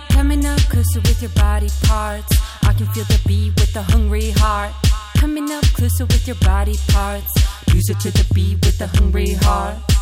Coming 0.09 0.45
up 0.45 0.59
closer 0.69 0.99
with 0.99 1.23
your 1.23 1.31
body 1.31 1.69
parts. 1.85 2.37
I 2.61 2.73
can 2.73 2.85
feel 2.93 3.05
the 3.05 3.19
beat 3.27 3.59
with 3.59 3.73
the 3.73 3.81
hungry 3.81 4.29
heart. 4.35 4.73
Coming 5.17 5.49
up 5.53 5.65
closer 5.73 6.05
with 6.05 6.27
your 6.27 6.37
body 6.41 6.75
parts. 6.89 7.33
Music 7.73 7.97
to 7.97 8.11
the 8.11 8.31
beat 8.35 8.63
with 8.63 8.77
the 8.77 8.85
hungry 8.85 9.33
heart. 9.41 9.92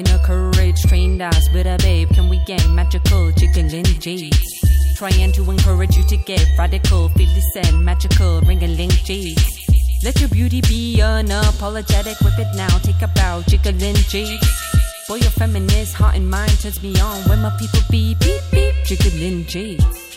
My 0.00 0.06
inner 0.06 0.22
courage, 0.24 0.80
trained 0.82 1.22
eyes 1.22 1.48
with 1.52 1.66
a 1.66 1.76
babe. 1.82 2.08
Can 2.14 2.30
we 2.30 2.38
get 2.46 2.66
magical, 2.70 3.32
jiggling 3.32 3.84
G's? 3.84 4.32
Trying 4.96 5.32
to 5.32 5.50
encourage 5.50 5.94
you 5.94 6.04
to 6.04 6.16
get 6.16 6.46
radical, 6.56 7.10
and 7.56 7.84
magical, 7.84 8.40
ring 8.42 8.62
a 8.62 8.68
link 8.68 8.92
G's. 9.04 9.36
Let 10.02 10.18
your 10.20 10.30
beauty 10.30 10.62
be 10.62 10.96
unapologetic, 11.00 12.24
whip 12.24 12.38
it 12.38 12.48
now, 12.56 12.78
take 12.78 13.02
a 13.02 13.08
bow, 13.08 13.42
chicken 13.42 13.78
jiggling 13.78 13.96
G's. 14.08 14.72
Boy, 15.06 15.16
your 15.16 15.32
feminist 15.32 15.94
heart 15.94 16.16
and 16.16 16.30
mind 16.30 16.58
turns 16.60 16.82
me 16.82 16.98
on 16.98 17.20
when 17.28 17.42
my 17.42 17.50
people 17.58 17.80
be 17.90 18.14
beep 18.14 18.42
beep, 18.52 18.74
jiggling 18.86 19.44
G's. 19.44 19.82
More 19.84 20.09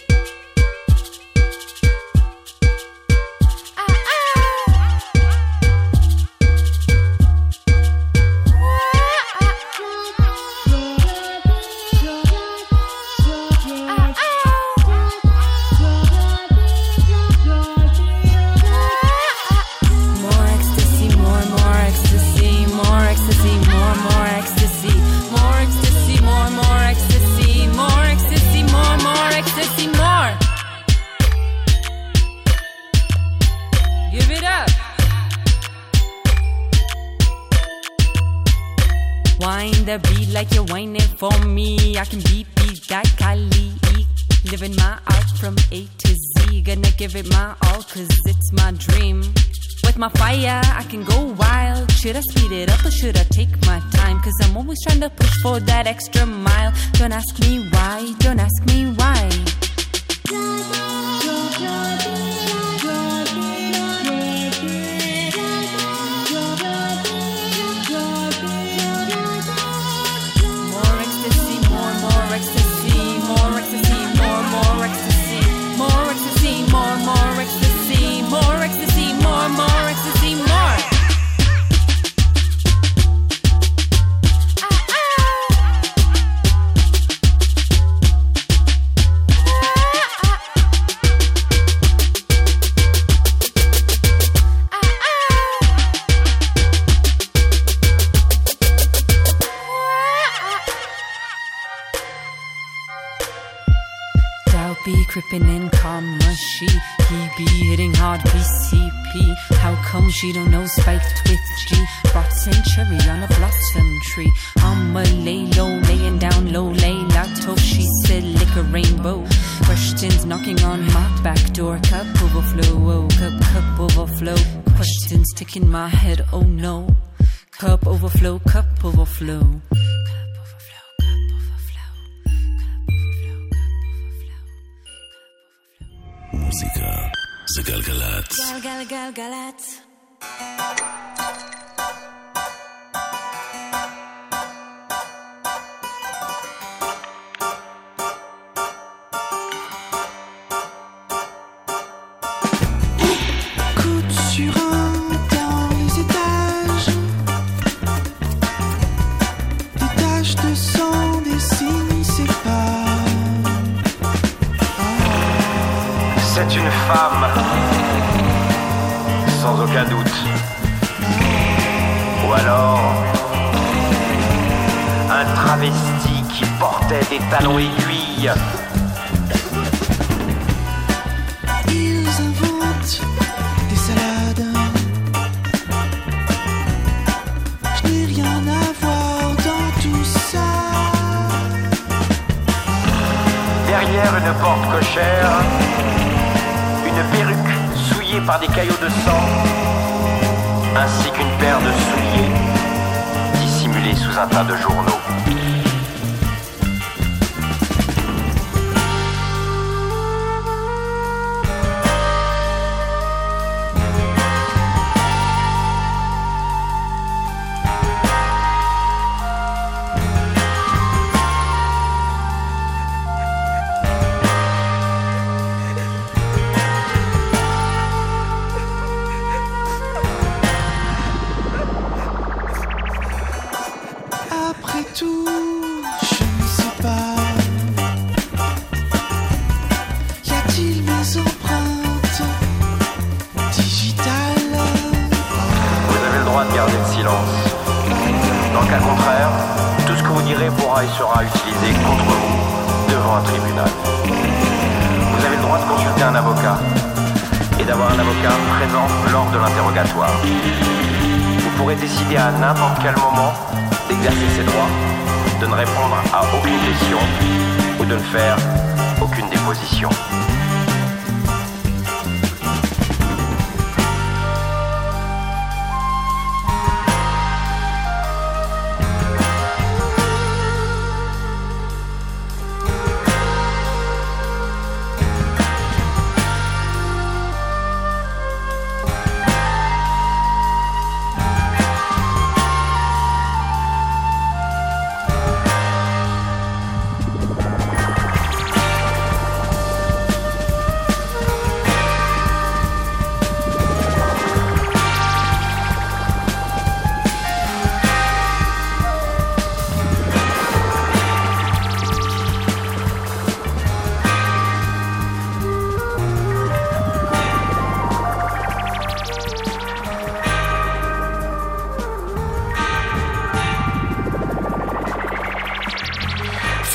that 55.83 55.95
extra 55.95 56.25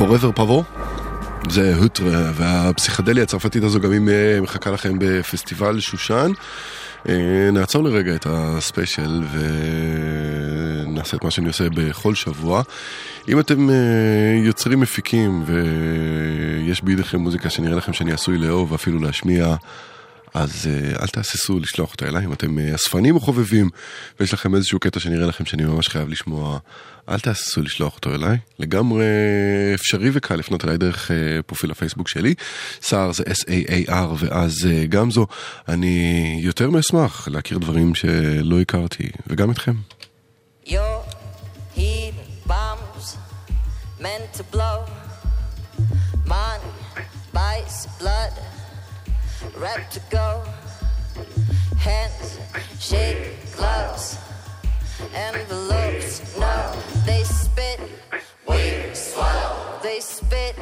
Forever 0.09 0.33
פרעה. 0.35 0.63
זה 1.51 1.77
הוטרה, 1.77 2.31
והפסיכדליה 2.35 3.23
הצרפתית 3.23 3.63
הזו 3.63 3.81
גם 3.81 3.93
היא 3.93 4.01
אה, 4.09 4.41
מחכה 4.41 4.71
לכם 4.71 4.95
בפסטיבל 4.99 5.81
שושן. 5.81 6.31
אה, 7.09 7.51
נעצור 7.53 7.85
לרגע 7.85 8.15
את 8.15 8.27
הספיישל 8.31 9.23
ונעשה 9.33 11.17
את 11.17 11.25
מה 11.25 11.31
שאני 11.31 11.49
עושה 11.49 11.65
בכל 11.75 12.15
שבוע. 12.15 12.63
אם 13.29 13.41
אתם 13.41 13.71
אה, 13.71 13.75
יוצרים 14.45 14.81
מפיקים 14.81 15.45
ויש 15.47 16.83
בידיכם 16.83 17.19
מוזיקה 17.19 17.51
שנראה 17.51 17.77
לכם 17.77 17.93
שאני 17.93 18.13
עשוי 18.13 18.39
לאהוב 18.39 18.73
ואפילו 18.73 18.99
להשמיע, 18.99 19.57
אז 20.39 20.69
uh, 20.69 21.03
אל 21.03 21.07
תהססו 21.07 21.59
לשלוח 21.59 21.93
אותה 21.93 22.09
אליי, 22.09 22.25
אם 22.25 22.33
אתם 22.33 22.59
uh, 22.59 22.75
אספנים 22.75 23.15
או 23.15 23.21
חובבים 23.21 23.71
ויש 24.21 24.35
לכם 24.35 24.55
איזשהו 24.55 24.79
קטע 24.79 25.01
שנראה 25.01 25.27
לכם 25.27 25.45
שאני 25.45 25.65
ממש 25.65 25.89
חייב 25.89 26.09
לשמוע, 26.09 26.59
אל 27.09 27.21
תהססו 27.21 27.63
לשלוח 27.63 27.95
אותו 27.95 28.15
אליי. 28.15 28.37
לגמרי 28.59 29.05
אפשרי 29.75 30.11
וקל 30.13 30.37
לפנות 30.37 30.65
אליי 30.65 30.79
דרך 30.79 31.11
uh, 31.11 31.43
פרופיל 31.43 31.71
הפייסבוק 31.71 32.09
שלי, 32.09 32.35
סער 32.83 33.13
זה 33.13 33.23
S-A-A-R 33.23 34.15
ואז 34.19 34.69
גם 34.89 35.11
זו. 35.11 35.27
אני 35.69 36.41
יותר 36.43 36.71
מאשמח 36.71 37.29
להכיר 37.29 37.59
דברים 37.59 37.95
שלא 37.95 38.61
הכרתי, 38.61 39.09
וגם 39.27 39.51
אתכם. 39.51 39.75
Your 40.67 40.75
heat 41.77 42.15
bombs 42.49 43.17
meant 44.01 44.39
to 44.39 44.57
blow. 44.57 44.78
Rep 49.59 49.91
to 49.91 50.01
go. 50.11 50.45
Hands, 51.79 52.39
shake, 52.79 53.35
gloves, 53.57 54.19
envelopes. 55.15 56.37
No, 56.39 56.73
they 57.05 57.25
spit, 57.25 57.81
we 58.49 58.95
swallow. 58.95 59.81
They 59.83 60.01
spit, 60.01 60.57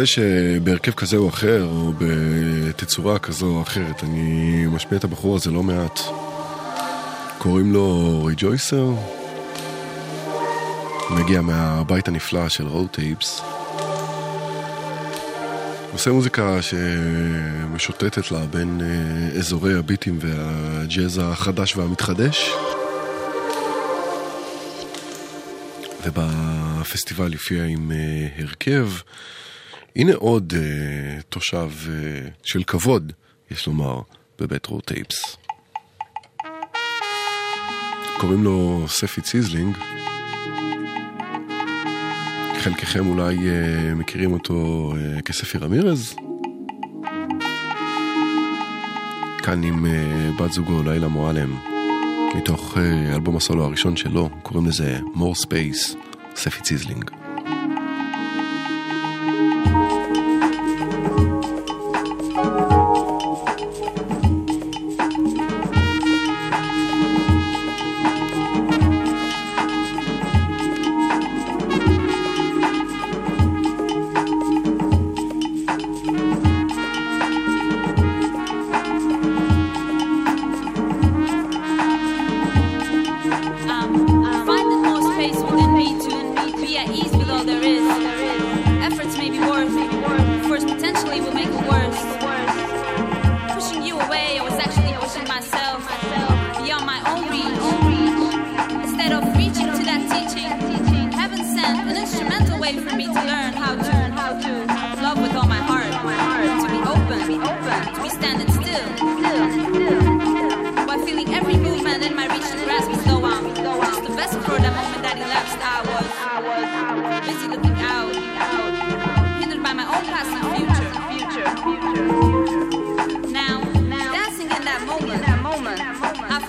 יוצא 0.00 0.06
שבהרכב 0.06 0.92
כזה 0.92 1.16
או 1.16 1.28
אחר, 1.28 1.64
או 1.64 1.92
בתצורה 1.98 3.18
כזו 3.18 3.46
או 3.46 3.62
אחרת, 3.62 4.04
אני 4.04 4.66
משפיע 4.66 4.98
את 4.98 5.04
הבחור 5.04 5.36
הזה 5.36 5.50
לא 5.50 5.62
מעט. 5.62 6.00
קוראים 7.38 7.72
לו 7.72 8.24
ריג'ויסר. 8.24 8.94
מגיע 11.10 11.40
מהבית 11.40 12.08
הנפלא 12.08 12.48
של 12.48 12.66
רוד 12.66 12.88
טייפס. 12.90 13.40
עושה 15.92 16.10
מוזיקה 16.10 16.58
שמשוטטת 16.62 18.30
לה 18.30 18.46
בין 18.46 18.80
אה, 18.80 19.38
אזורי 19.38 19.74
הביטים 19.74 20.18
והג'אז 20.20 21.20
החדש 21.22 21.76
והמתחדש. 21.76 22.50
ובפסטיבל 26.06 27.32
יופיע 27.32 27.64
עם 27.64 27.92
אה, 27.92 28.28
הרכב 28.38 28.88
הנה 29.96 30.14
עוד 30.14 30.54
אה, 30.56 31.20
תושב 31.28 31.70
אה, 31.88 32.28
של 32.42 32.62
כבוד, 32.64 33.12
יש 33.50 33.66
לומר, 33.66 34.00
בבית 34.38 34.66
Raw 34.66 34.80
Tapes. 34.80 35.36
קוראים 38.18 38.44
לו 38.44 38.84
ספי 38.88 39.20
ציזלינג. 39.20 39.76
חלקכם 42.58 43.06
אולי 43.06 43.36
אה, 43.48 43.94
מכירים 43.94 44.32
אותו 44.32 44.92
אה, 44.96 45.22
כספי 45.22 45.58
רמירז. 45.58 46.14
כאן 49.42 49.62
עם 49.62 49.86
אה, 49.86 50.30
בת 50.38 50.52
זוגו 50.52 50.82
לילה 50.82 51.08
מועלם, 51.08 51.56
מתוך 52.36 52.78
אה, 52.78 53.14
אלבום 53.14 53.36
הסולו 53.36 53.64
הראשון 53.64 53.96
שלו, 53.96 54.28
קוראים 54.42 54.66
לזה 54.66 54.98
more 55.14 55.46
space, 55.46 55.96
ספי 56.34 56.62
ציזלינג. 56.62 57.15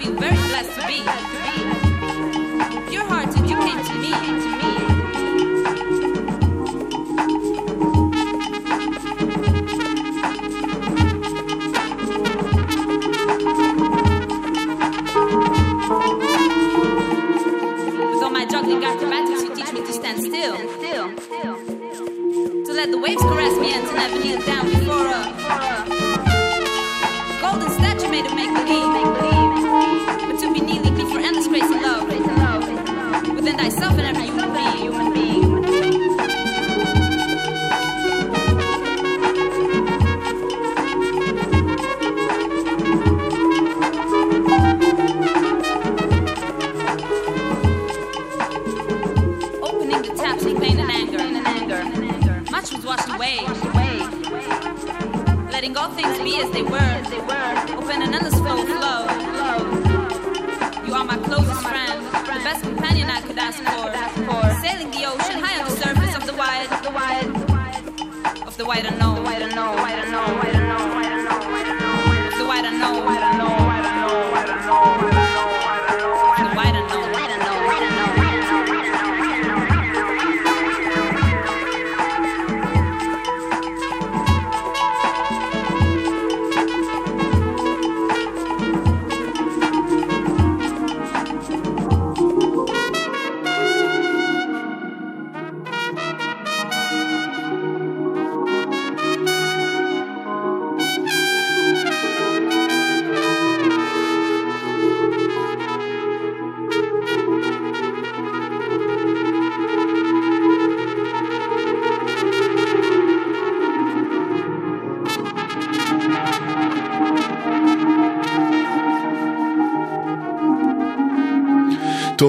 Feel 0.08 0.16
very 0.16 0.38
blessed 0.38 0.80
to 0.80 0.88
be. 0.88 1.87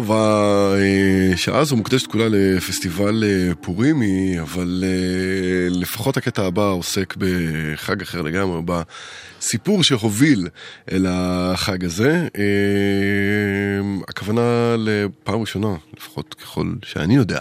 טוב, 0.08 0.16
השעה 1.34 1.58
הזו 1.58 1.76
מוקדשת 1.76 2.06
כולה 2.06 2.28
לפסטיבל 2.28 3.24
אה, 3.26 3.54
פורימי, 3.54 4.40
אבל 4.40 4.84
אה, 4.86 5.68
לפחות 5.70 6.16
הקטע 6.16 6.42
הבא 6.46 6.62
עוסק 6.62 7.14
בחג 7.16 8.02
אחר 8.02 8.22
לגמרי, 8.22 8.60
בסיפור 8.64 9.84
שהוביל 9.84 10.48
אל 10.92 11.06
החג 11.08 11.84
הזה. 11.84 12.28
אה, 12.38 14.02
הכוונה 14.08 14.76
לפעם 14.78 15.40
ראשונה, 15.40 15.74
לפחות 15.96 16.34
ככל 16.34 16.72
שאני 16.82 17.16
יודע, 17.16 17.40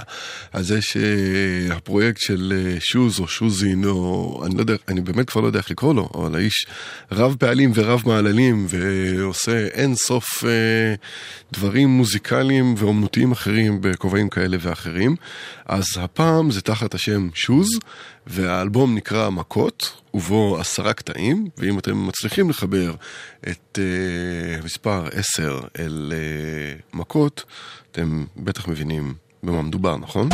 על 0.58 0.64
זה 0.64 0.80
שהפרויקט 0.82 2.22
של 2.22 2.54
אה, 2.56 2.76
שוז 2.80 3.20
או 3.20 3.28
שוזין, 3.28 3.86
או 3.86 4.42
אני 4.46 4.56
לא 4.56 4.60
יודע, 4.60 4.76
אני 4.88 5.02
באמת 5.02 5.30
כבר 5.30 5.42
לא 5.42 5.48
יודע 5.48 5.60
איך 5.60 5.72
לקרוא 5.72 5.94
לו, 5.94 6.10
אבל 6.16 6.36
האיש 6.36 6.66
רב 7.12 7.36
פעלים 7.40 7.72
ורב 7.76 8.04
מעללים 8.06 8.68
ועושה 8.70 9.68
אין 9.68 9.96
סוף 9.96 10.44
אה, 10.46 10.96
דברים 11.54 11.90
מוזיקליים 11.90 12.76
ואומנותיים 12.78 13.32
אחרים 13.32 13.82
בכובעים 13.82 14.30
כאלה 14.30 14.58
ואחרים. 14.60 15.16
אז 15.66 15.86
הפעם 16.00 16.52
זה 16.52 16.62
תחת 16.62 16.94
השם 16.94 17.30
שוז, 17.34 17.68
והאלבום 18.28 18.96
נקרא 18.96 19.30
מכות, 19.30 20.02
ובו 20.14 20.58
עשרה 20.60 20.94
קטעים, 20.94 21.48
ואם 21.58 21.80
אתם 21.80 22.08
מצליחים 22.08 22.50
לחבר 22.50 22.96
את 23.48 23.80
uh, 24.62 24.66
מספר 24.66 25.08
10 25.12 25.60
אל 25.80 26.14
uh, 26.14 26.98
מכות, 26.98 27.44
אתם 27.92 28.26
בטח 28.38 28.68
מבינים 28.68 29.27
במה 29.44 29.62
מדובר, 29.62 29.98
נכון? 29.98 30.30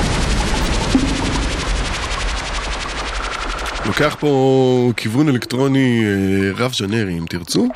לוקח 3.85 4.15
פה 4.19 4.91
כיוון 4.97 5.29
אלקטרוני 5.29 6.03
אה, 6.05 6.51
רב 6.55 6.73
ז'נרי, 6.73 7.17
אם 7.17 7.25
תרצו. 7.29 7.67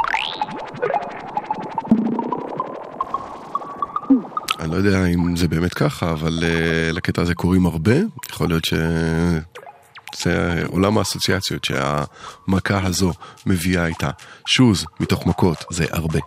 אני 4.59 4.71
לא 4.71 4.75
יודע 4.75 5.05
אם 5.05 5.35
זה 5.35 5.47
באמת 5.47 5.73
ככה, 5.73 6.11
אבל 6.11 6.39
uh, 6.39 6.95
לקטע 6.95 7.21
הזה 7.21 7.35
קוראים 7.35 7.65
הרבה. 7.65 7.95
יכול 8.29 8.47
להיות 8.47 8.63
שזה 8.65 10.63
עולם 10.67 10.97
האסוציאציות 10.97 11.65
שהמכה 11.65 12.79
הזו 12.83 13.13
מביאה 13.45 13.85
איתה. 13.85 14.09
שוז 14.47 14.85
מתוך 14.99 15.27
מכות 15.27 15.65
זה 15.71 15.85
הרבה. 15.91 16.19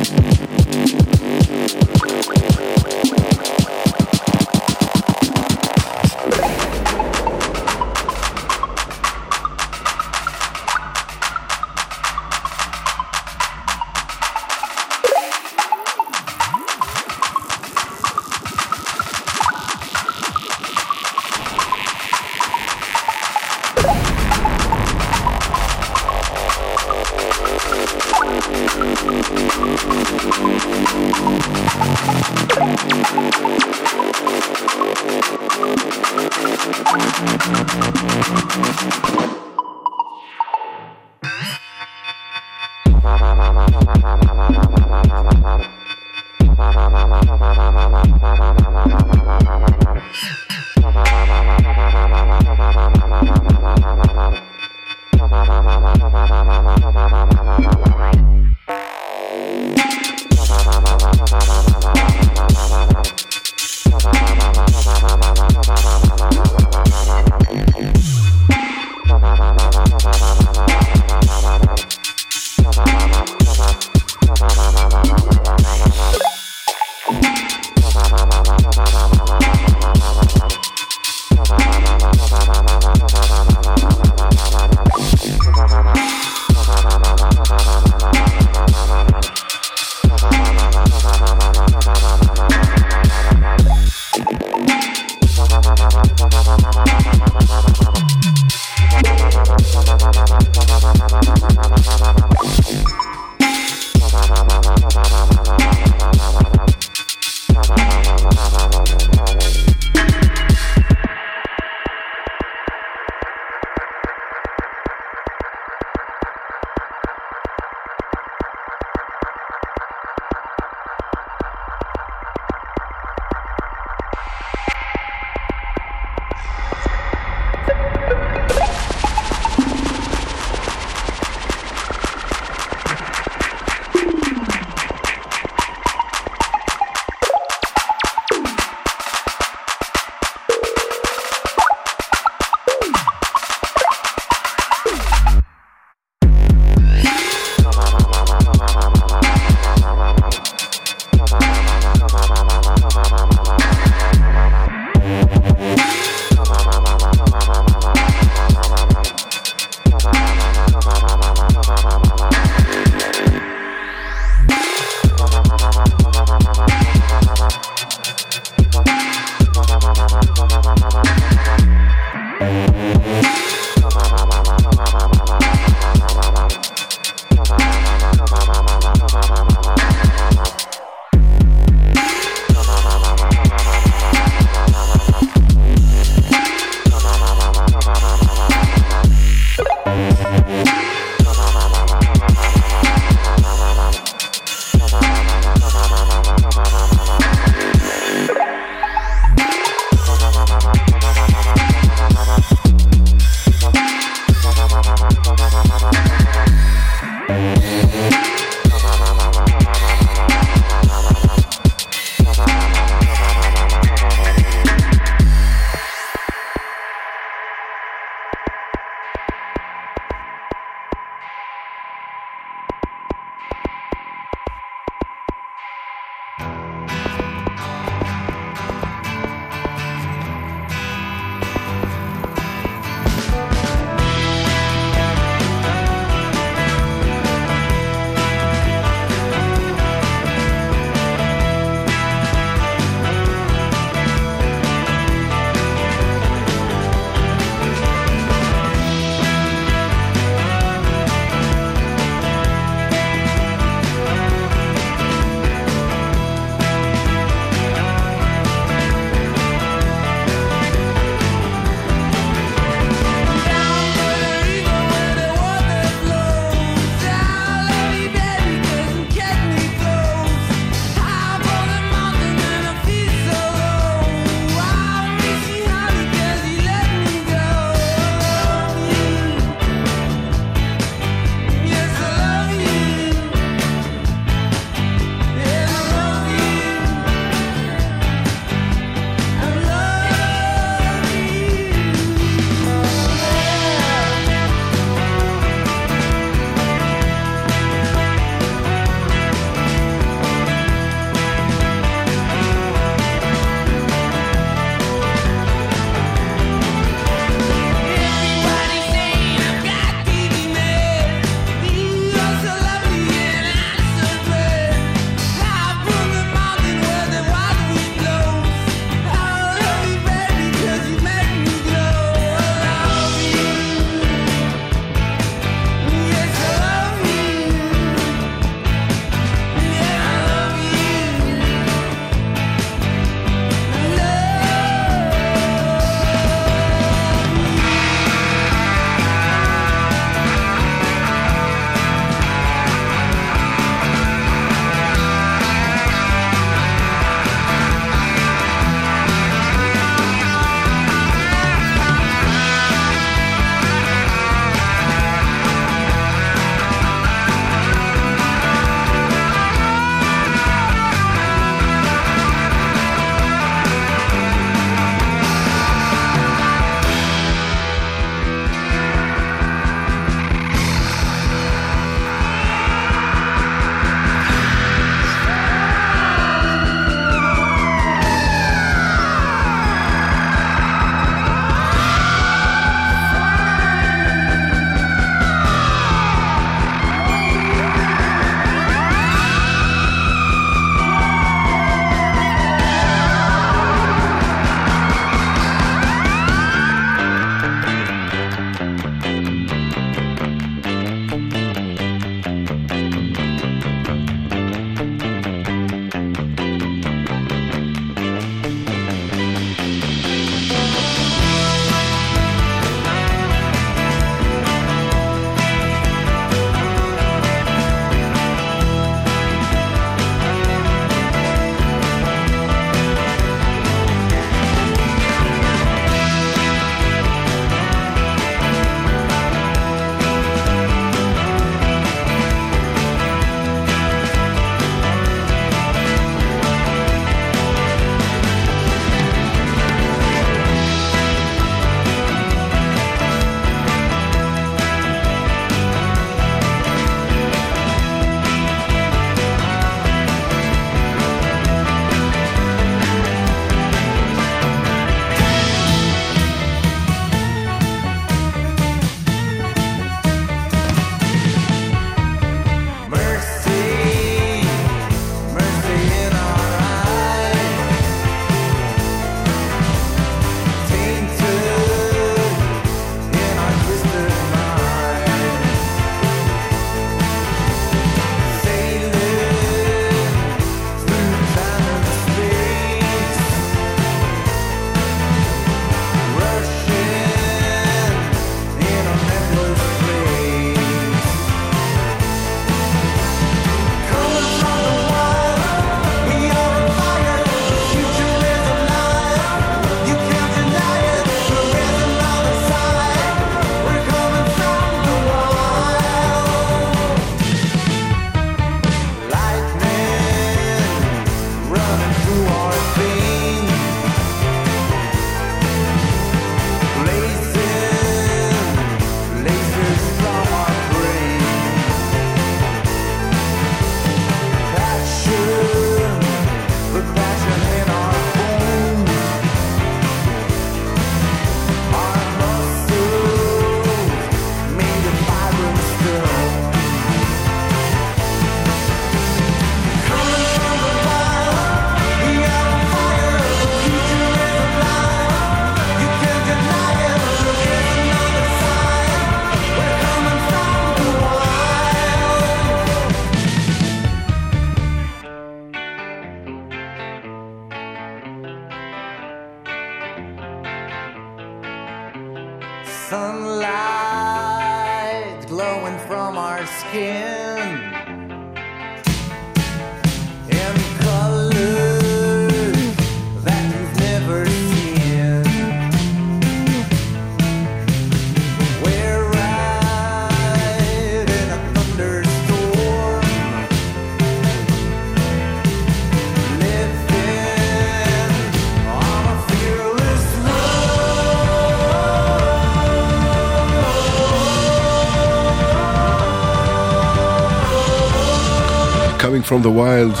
From 599.28 599.42
the 599.42 599.48
Wild. 599.48 600.00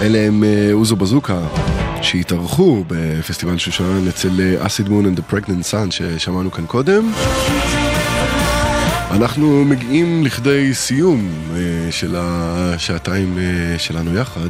אלה 0.00 0.18
הם 0.18 0.44
אה, 0.44 0.72
אוזו 0.72 0.96
בזוקה, 0.96 1.38
שהתארחו 2.02 2.84
בפסטיבל 2.86 3.58
שושן 3.58 4.08
אצל 4.08 4.56
אסיד 4.58 4.88
מון 4.88 5.04
and 5.06 5.18
the 5.18 5.32
Pregnant 5.32 5.72
Sun 5.72 5.90
ששמענו 5.90 6.50
כאן 6.50 6.66
קודם. 6.66 7.12
אנחנו 9.10 9.64
מגיעים 9.64 10.24
לכדי 10.24 10.74
סיום 10.74 11.28
אה, 11.54 11.92
של 11.92 12.16
השעתיים 12.18 13.38
אה, 13.38 13.78
שלנו 13.78 14.16
יחד. 14.16 14.48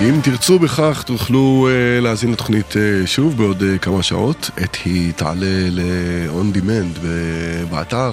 אם 0.00 0.20
תרצו 0.22 0.58
בכך 0.58 1.02
תוכלו 1.02 1.68
uh, 1.68 2.02
להאזין 2.02 2.32
לתוכנית 2.32 2.72
uh, 2.72 3.06
שוב 3.06 3.36
בעוד 3.36 3.62
uh, 3.62 3.78
כמה 3.78 4.02
שעות. 4.02 4.50
עת 4.56 4.76
היא 4.84 5.12
תעלה 5.12 5.68
ל-on 5.70 6.56
demand 6.56 7.00
באתר 7.70 8.12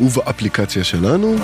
ובאפליקציה 0.00 0.84
שלנו. 0.84 1.36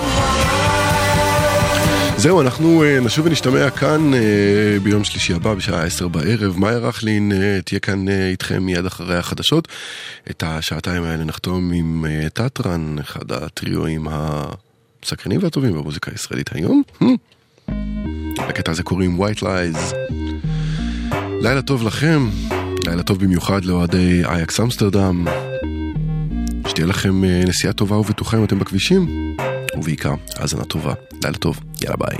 זהו, 2.17 2.41
אנחנו 2.41 2.83
uh, 2.83 3.03
נשוב 3.03 3.25
ונשתמע 3.25 3.69
כאן 3.69 4.11
uh, 4.13 4.83
ביום 4.83 5.03
שלישי 5.03 5.33
הבא 5.33 5.53
בשעה 5.53 5.83
10 5.83 6.07
בערב. 6.07 6.57
מאיה 6.57 6.77
רכלין 6.77 7.31
uh, 7.31 7.63
תהיה 7.65 7.79
כאן 7.79 8.07
uh, 8.07 8.11
איתכם 8.11 8.63
מיד 8.63 8.85
אחרי 8.85 9.17
החדשות. 9.17 9.67
את 10.29 10.43
השעתיים 10.43 11.03
האלה 11.03 11.23
נחתום 11.23 11.71
עם 11.73 12.05
uh, 12.05 12.29
טטרן, 12.29 12.99
אחד 12.99 13.31
הטריואים 13.31 14.07
הסקרנים 14.11 15.43
והטובים 15.43 15.73
במוזיקה 15.73 16.11
הישראלית 16.11 16.49
היום. 16.53 16.83
לקטע 18.49 18.71
הזה 18.71 18.83
קוראים 18.83 19.17
White 19.21 19.39
Lies. 19.39 19.95
לילה 21.41 21.61
טוב 21.61 21.83
לכם, 21.83 22.29
לילה 22.85 23.03
טוב 23.03 23.19
במיוחד 23.19 23.65
לאוהדי 23.65 24.25
אייקס 24.25 24.59
אמסטרדם. 24.59 25.25
שתהיה 26.67 26.87
לכם 26.87 27.23
אה, 27.23 27.41
נסיעה 27.47 27.73
טובה 27.73 27.97
ובטוחה 27.97 28.37
אם 28.37 28.43
אתם 28.43 28.59
בכבישים, 28.59 29.35
ובעיקר 29.77 30.13
האזנה 30.35 30.63
טובה. 30.63 30.93
לילה 31.23 31.37
טוב, 31.37 31.59
יאללה 31.81 31.97
ביי. 31.97 32.17